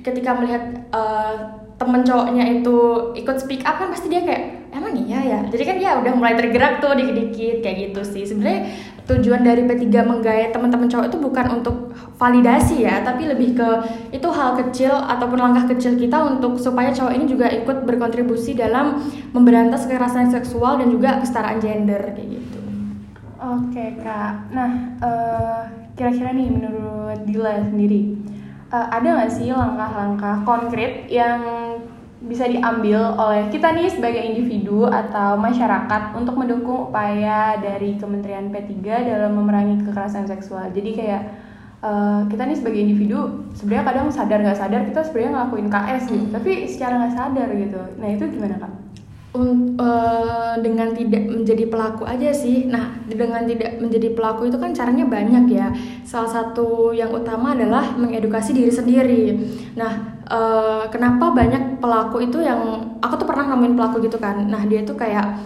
Ketika 0.00 0.40
melihat 0.40 0.88
uh, 0.88 1.36
temen 1.76 2.00
cowoknya 2.00 2.44
itu 2.48 2.76
ikut 3.12 3.36
speak 3.36 3.60
up 3.68 3.76
kan 3.76 3.92
pasti 3.92 4.08
dia 4.08 4.24
kayak 4.24 4.57
emang 4.70 4.94
iya 4.98 5.20
ya? 5.22 5.40
Jadi 5.48 5.62
kan 5.64 5.76
dia 5.80 5.90
udah 5.98 6.12
mulai 6.16 6.34
tergerak 6.36 6.80
tuh 6.82 6.92
dikit-dikit 6.94 7.64
kayak 7.64 7.76
gitu 7.90 8.00
sih. 8.04 8.24
Sebenarnya 8.28 8.68
tujuan 9.08 9.40
dari 9.40 9.64
P3 9.64 9.88
menggait 10.04 10.52
teman-teman 10.52 10.86
cowok 10.86 11.06
itu 11.08 11.18
bukan 11.18 11.46
untuk 11.60 11.96
validasi 12.20 12.84
ya 12.84 13.00
tapi 13.00 13.30
lebih 13.30 13.56
ke 13.56 13.68
itu 14.12 14.28
hal 14.28 14.58
kecil 14.58 14.90
ataupun 14.90 15.38
langkah 15.38 15.70
kecil 15.72 15.96
kita 15.96 16.18
untuk 16.28 16.60
supaya 16.60 16.92
cowok 16.92 17.14
ini 17.14 17.24
juga 17.24 17.48
ikut 17.48 17.88
berkontribusi 17.88 18.52
dalam 18.52 19.00
memberantas 19.32 19.88
kekerasan 19.88 20.28
seksual 20.28 20.76
dan 20.76 20.92
juga 20.92 21.22
kesetaraan 21.24 21.62
gender 21.62 22.12
kayak 22.12 22.36
gitu. 22.36 22.60
Oke 23.38 23.96
kak. 24.02 24.50
Nah 24.52 24.98
uh, 25.00 25.62
kira-kira 25.96 26.34
nih 26.36 26.48
menurut 26.52 27.22
Dila 27.24 27.64
sendiri 27.64 28.18
uh, 28.72 28.86
ada 28.92 29.08
nggak 29.14 29.32
sih 29.32 29.48
langkah-langkah 29.54 30.44
konkret 30.44 31.08
yang 31.08 31.40
bisa 32.18 32.50
diambil 32.50 33.14
oleh 33.14 33.46
kita 33.46 33.70
nih 33.78 33.86
sebagai 33.86 34.18
individu 34.18 34.90
atau 34.90 35.38
masyarakat 35.38 36.18
untuk 36.18 36.34
mendukung 36.34 36.90
upaya 36.90 37.54
dari 37.62 37.94
Kementerian 37.94 38.50
P3 38.50 38.82
dalam 38.82 39.38
memerangi 39.38 39.86
kekerasan 39.86 40.26
seksual. 40.26 40.74
Jadi 40.74 40.98
kayak 40.98 41.22
uh, 41.78 42.26
kita 42.26 42.42
nih 42.42 42.58
sebagai 42.58 42.80
individu 42.82 43.46
sebenarnya 43.54 43.84
kadang 43.86 44.06
sadar 44.10 44.38
nggak 44.42 44.58
sadar 44.58 44.82
kita 44.82 45.00
sebenarnya 45.06 45.30
ngelakuin 45.38 45.68
KS 45.70 46.02
gitu, 46.10 46.26
hmm. 46.26 46.34
tapi 46.34 46.50
secara 46.66 46.92
nggak 46.98 47.14
sadar 47.14 47.48
gitu. 47.54 47.80
Nah 48.02 48.08
itu 48.10 48.24
gimana 48.34 48.56
kak? 48.58 48.72
uh, 49.38 50.54
dengan 50.58 50.90
tidak 50.96 51.22
menjadi 51.28 51.64
pelaku 51.68 52.02
aja 52.08 52.30
sih. 52.32 52.66
Nah, 52.66 52.98
dengan 53.06 53.44
tidak 53.44 53.78
menjadi 53.78 54.08
pelaku 54.16 54.48
itu 54.48 54.58
kan 54.58 54.72
caranya 54.74 55.04
banyak 55.06 55.44
ya. 55.52 55.68
Salah 56.02 56.30
satu 56.30 56.90
yang 56.96 57.12
utama 57.12 57.54
adalah 57.54 57.94
mengedukasi 57.94 58.56
diri 58.56 58.72
sendiri. 58.72 59.22
Nah, 59.76 60.17
uh, 60.28 60.84
kenapa 60.92 61.32
banyak 61.32 61.80
pelaku 61.82 62.28
itu 62.28 62.44
yang 62.44 62.60
aku 63.00 63.14
tuh 63.18 63.26
pernah 63.26 63.56
nemuin 63.56 63.74
pelaku 63.74 64.04
gitu 64.04 64.20
kan. 64.20 64.44
Nah, 64.46 64.62
dia 64.68 64.84
tuh 64.84 64.94
kayak 64.94 65.40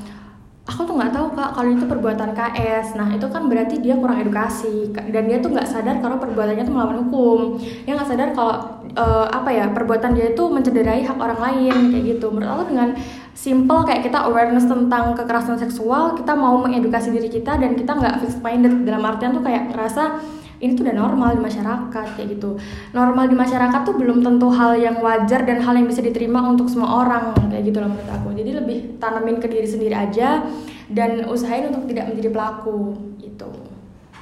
aku 0.62 0.86
tuh 0.86 0.94
nggak 0.94 1.10
tahu 1.10 1.26
kak 1.34 1.58
kalau 1.58 1.68
itu 1.74 1.84
perbuatan 1.90 2.38
KS 2.38 2.94
nah 2.94 3.10
itu 3.10 3.26
kan 3.26 3.50
berarti 3.50 3.82
dia 3.82 3.98
kurang 3.98 4.22
edukasi 4.22 4.94
dan 4.94 5.26
dia 5.26 5.42
tuh 5.42 5.50
nggak 5.50 5.66
sadar 5.66 5.98
kalau 5.98 6.22
perbuatannya 6.22 6.62
tuh 6.62 6.74
melawan 6.74 6.96
hukum. 7.06 7.58
Dia 7.82 7.98
nggak 7.98 8.08
sadar 8.08 8.28
kalau 8.34 8.54
uh, 8.94 9.26
apa 9.26 9.50
ya 9.50 9.66
perbuatan 9.74 10.14
dia 10.14 10.30
itu 10.34 10.44
mencederai 10.46 11.02
hak 11.02 11.18
orang 11.18 11.40
lain 11.40 11.74
kayak 11.90 12.04
gitu. 12.18 12.26
Menurut 12.30 12.50
aku 12.62 12.64
dengan 12.70 12.88
simple 13.32 13.80
kayak 13.88 14.06
kita 14.06 14.18
awareness 14.28 14.68
tentang 14.68 15.16
kekerasan 15.18 15.58
seksual 15.58 16.14
kita 16.14 16.36
mau 16.36 16.54
mengedukasi 16.62 17.10
diri 17.10 17.32
kita 17.32 17.58
dan 17.58 17.74
kita 17.74 17.98
nggak 17.98 18.22
fixed 18.22 18.40
minded. 18.40 18.86
Dalam 18.86 19.02
artian 19.02 19.34
tuh 19.34 19.42
kayak 19.42 19.74
ngerasa 19.74 20.22
ini 20.62 20.78
tuh 20.78 20.86
udah 20.86 20.94
normal 20.94 21.34
di 21.34 21.42
masyarakat 21.42 22.06
kayak 22.14 22.28
gitu. 22.38 22.54
Normal 22.94 23.26
di 23.26 23.34
masyarakat 23.34 23.80
tuh 23.82 23.98
belum 23.98 24.22
tentu 24.22 24.48
hal 24.54 24.78
yang 24.78 25.02
wajar 25.02 25.42
dan 25.42 25.58
hal 25.58 25.74
yang 25.74 25.90
bisa 25.90 25.98
diterima 25.98 26.38
untuk 26.46 26.70
semua 26.70 27.02
orang 27.02 27.34
kayak 27.50 27.66
gitu 27.66 27.82
loh 27.82 27.90
menurut 27.90 28.10
aku. 28.14 28.28
Jadi 28.38 28.50
lebih 28.54 28.78
tanamin 29.02 29.42
ke 29.42 29.50
diri 29.50 29.66
sendiri 29.66 29.92
aja 29.98 30.46
dan 30.86 31.26
usahain 31.26 31.66
untuk 31.66 31.90
tidak 31.90 32.14
menjadi 32.14 32.30
pelaku 32.30 32.94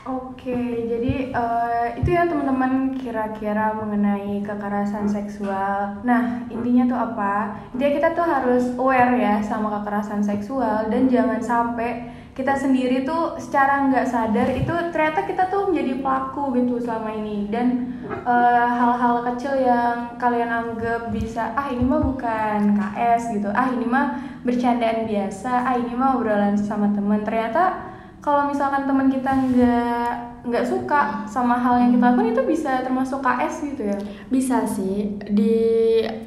Oke, 0.01 0.57
jadi 0.89 1.29
uh, 1.37 1.93
itu 1.93 2.17
ya 2.17 2.25
teman-teman 2.25 2.97
kira-kira 2.97 3.77
mengenai 3.77 4.41
kekerasan 4.41 5.05
seksual. 5.05 6.01
Nah, 6.01 6.41
intinya 6.49 6.89
tuh 6.89 6.99
apa? 7.13 7.61
Dia 7.77 7.93
kita 7.93 8.17
tuh 8.17 8.25
harus 8.25 8.73
aware 8.81 9.21
ya 9.21 9.45
sama 9.45 9.69
kekerasan 9.77 10.25
seksual 10.25 10.89
dan 10.89 11.05
jangan 11.05 11.45
sampai 11.45 12.17
kita 12.33 12.57
sendiri 12.57 13.05
tuh 13.05 13.37
secara 13.37 13.93
nggak 13.93 14.09
sadar 14.09 14.49
itu 14.57 14.73
ternyata 14.89 15.29
kita 15.29 15.53
tuh 15.53 15.69
menjadi 15.69 16.01
pelaku 16.01 16.57
gitu 16.57 16.81
selama 16.81 17.13
ini 17.21 17.53
dan 17.53 18.01
eh, 18.09 18.69
hal-hal 18.81 19.21
uh, 19.21 19.25
kecil 19.29 19.61
yang 19.61 20.17
kalian 20.17 20.49
anggap 20.49 21.13
bisa 21.13 21.53
ah 21.53 21.69
ini 21.69 21.85
mah 21.85 22.01
bukan 22.01 22.81
KS 22.81 23.37
gitu 23.37 23.53
ah 23.53 23.69
ini 23.69 23.85
mah 23.85 24.17
bercandaan 24.47 25.05
biasa 25.05 25.53
ah 25.69 25.75
ini 25.77 25.93
mah 25.93 26.17
obrolan 26.17 26.57
sama 26.57 26.89
temen 26.97 27.21
ternyata 27.27 27.90
kalau 28.21 28.53
misalkan 28.53 28.85
teman 28.85 29.09
kita 29.09 29.33
nggak 29.33 30.13
nggak 30.41 30.65
suka 30.65 31.29
sama 31.29 31.57
hal 31.61 31.85
yang 31.85 31.93
kita 31.93 32.05
lakukan 32.13 32.33
itu 32.33 32.43
bisa 32.49 32.81
termasuk 32.81 33.21
KS 33.21 33.55
gitu 33.73 33.83
ya? 33.93 33.99
Bisa 34.33 34.65
sih 34.65 35.21
di 35.29 35.57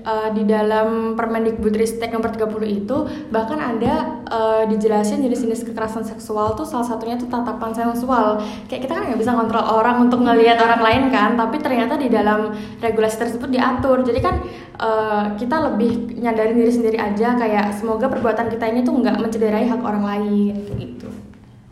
uh, 0.06 0.30
di 0.34 0.46
dalam 0.46 1.18
Permendikbudristek 1.18 2.14
nomor 2.14 2.30
30 2.30 2.54
itu 2.66 2.98
bahkan 3.34 3.58
ada 3.58 4.22
uh, 4.30 4.64
dijelasin 4.70 5.22
jenis-jenis 5.22 5.66
kekerasan 5.70 6.06
seksual 6.06 6.54
tuh 6.54 6.66
salah 6.66 6.86
satunya 6.86 7.18
tuh 7.18 7.30
tatapan 7.30 7.74
seksual. 7.74 8.42
Kayak 8.70 8.90
kita 8.90 8.94
kan 8.94 9.04
nggak 9.10 9.22
bisa 9.22 9.34
kontrol 9.34 9.66
orang 9.66 9.98
untuk 10.10 10.22
ngelihat 10.22 10.62
orang 10.62 10.82
lain 10.82 11.04
kan, 11.10 11.34
tapi 11.34 11.58
ternyata 11.62 11.98
di 11.98 12.10
dalam 12.10 12.54
regulasi 12.82 13.18
tersebut 13.18 13.50
diatur. 13.50 14.06
Jadi 14.06 14.20
kan 14.22 14.42
uh, 14.78 15.34
kita 15.38 15.74
lebih 15.74 16.22
nyadarin 16.22 16.58
diri 16.58 16.74
sendiri 16.74 16.98
aja 17.02 17.34
kayak 17.34 17.74
semoga 17.78 18.10
perbuatan 18.10 18.50
kita 18.50 18.66
ini 18.70 18.86
tuh 18.86 18.94
nggak 18.94 19.18
mencederai 19.22 19.66
hak 19.70 19.82
orang 19.82 20.06
lain 20.06 20.54
gitu. 20.78 21.23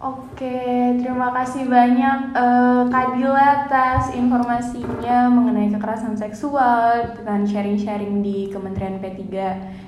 Oke, 0.02 0.58
terima 0.98 1.30
kasih 1.30 1.70
banyak 1.70 2.34
uh, 2.34 2.90
Kadila 2.90 3.70
atas 3.70 4.10
informasinya 4.18 5.30
mengenai 5.30 5.70
kekerasan 5.70 6.18
seksual 6.18 7.22
dan 7.22 7.46
sharing-sharing 7.46 8.26
di 8.26 8.50
Kementerian 8.50 8.98
P3 8.98 9.22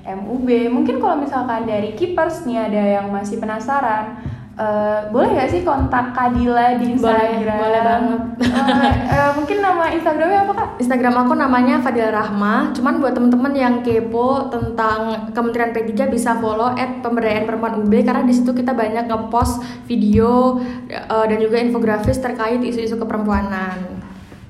MUB. 0.06 0.70
Mungkin 0.70 1.02
kalau 1.02 1.18
misalkan 1.18 1.66
dari 1.66 1.98
Keepers 1.98 2.46
nih 2.46 2.62
ada 2.62 3.02
yang 3.02 3.10
masih 3.10 3.42
penasaran, 3.42 4.22
Uh, 4.54 5.10
boleh 5.10 5.34
gak 5.34 5.50
sih 5.50 5.66
kontak 5.66 6.14
Kadila 6.14 6.78
di 6.78 6.94
Instagram? 6.94 7.42
Boleh, 7.42 7.58
boleh 7.58 7.82
banget. 7.82 8.22
Uh, 8.54 8.86
uh, 9.10 9.30
mungkin 9.34 9.58
nama 9.66 9.84
Instagramnya 9.90 10.40
apa 10.46 10.54
kak? 10.54 10.70
Instagram 10.78 11.16
aku 11.26 11.34
namanya 11.34 11.82
Fadila 11.82 12.14
Rahma. 12.14 12.70
Cuman 12.78 13.02
buat 13.02 13.18
temen-temen 13.18 13.54
yang 13.58 13.76
kepo 13.82 14.54
tentang 14.54 15.34
Kementerian 15.34 15.74
P3 15.74 16.06
bisa 16.06 16.38
follow 16.38 16.70
at 16.70 17.02
pemberdayaan 17.02 17.50
perempuan 17.50 17.82
UB 17.82 17.94
karena 18.06 18.22
di 18.22 18.34
situ 18.38 18.54
kita 18.54 18.78
banyak 18.78 19.10
ngepost 19.10 19.66
video 19.90 20.62
uh, 21.10 21.26
dan 21.26 21.42
juga 21.42 21.58
infografis 21.58 22.22
terkait 22.22 22.62
isu-isu 22.62 22.94
keperempuanan. 23.02 24.03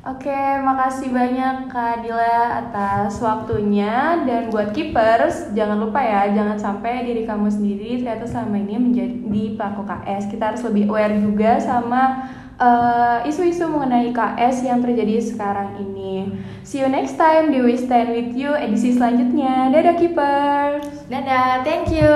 Oke, 0.04 0.36
makasih 0.36 1.16
banyak 1.16 1.72
Kak 1.72 2.04
Dila 2.04 2.60
atas 2.60 3.24
waktunya 3.24 4.20
dan 4.28 4.52
buat 4.52 4.76
keepers 4.76 5.56
jangan 5.56 5.80
lupa 5.80 6.04
ya 6.04 6.28
jangan 6.36 6.60
sampai 6.60 7.08
diri 7.08 7.24
kamu 7.24 7.48
sendiri 7.48 8.04
ternyata 8.04 8.28
selama 8.28 8.60
ini 8.68 8.76
menjadi 8.84 9.44
pelaku 9.56 9.88
KS. 9.88 10.28
Kita 10.28 10.44
harus 10.52 10.64
lebih 10.68 10.92
aware 10.92 11.16
juga 11.16 11.56
sama 11.64 12.28
uh, 12.60 13.24
isu-isu 13.24 13.64
mengenai 13.72 14.12
KS 14.12 14.68
yang 14.68 14.84
terjadi 14.84 15.24
sekarang 15.24 15.80
ini. 15.80 16.36
See 16.68 16.84
you 16.84 16.92
next 16.92 17.16
time 17.16 17.56
di 17.56 17.64
We 17.64 17.80
Stand 17.80 18.12
With 18.12 18.36
You 18.36 18.60
edisi 18.60 19.00
selanjutnya. 19.00 19.72
Dadah 19.72 19.96
keepers. 19.96 21.08
Dadah, 21.08 21.64
thank 21.64 21.88
you. 21.96 22.12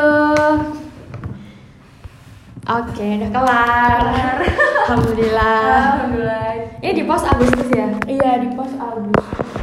Oke, 2.67 3.00
okay, 3.00 3.15
udah 3.15 3.32
kelar. 3.32 4.04
Alhamdulillah. 4.91 5.71
Alhamdulillah. 5.71 6.57
Ini 6.78 6.94
di 6.94 7.04
pos 7.10 7.26
Agustus 7.26 7.74
ya? 7.74 7.90
Iya, 8.06 8.32
di 8.46 8.54
pos 8.54 8.70
Agustus. 8.78 9.57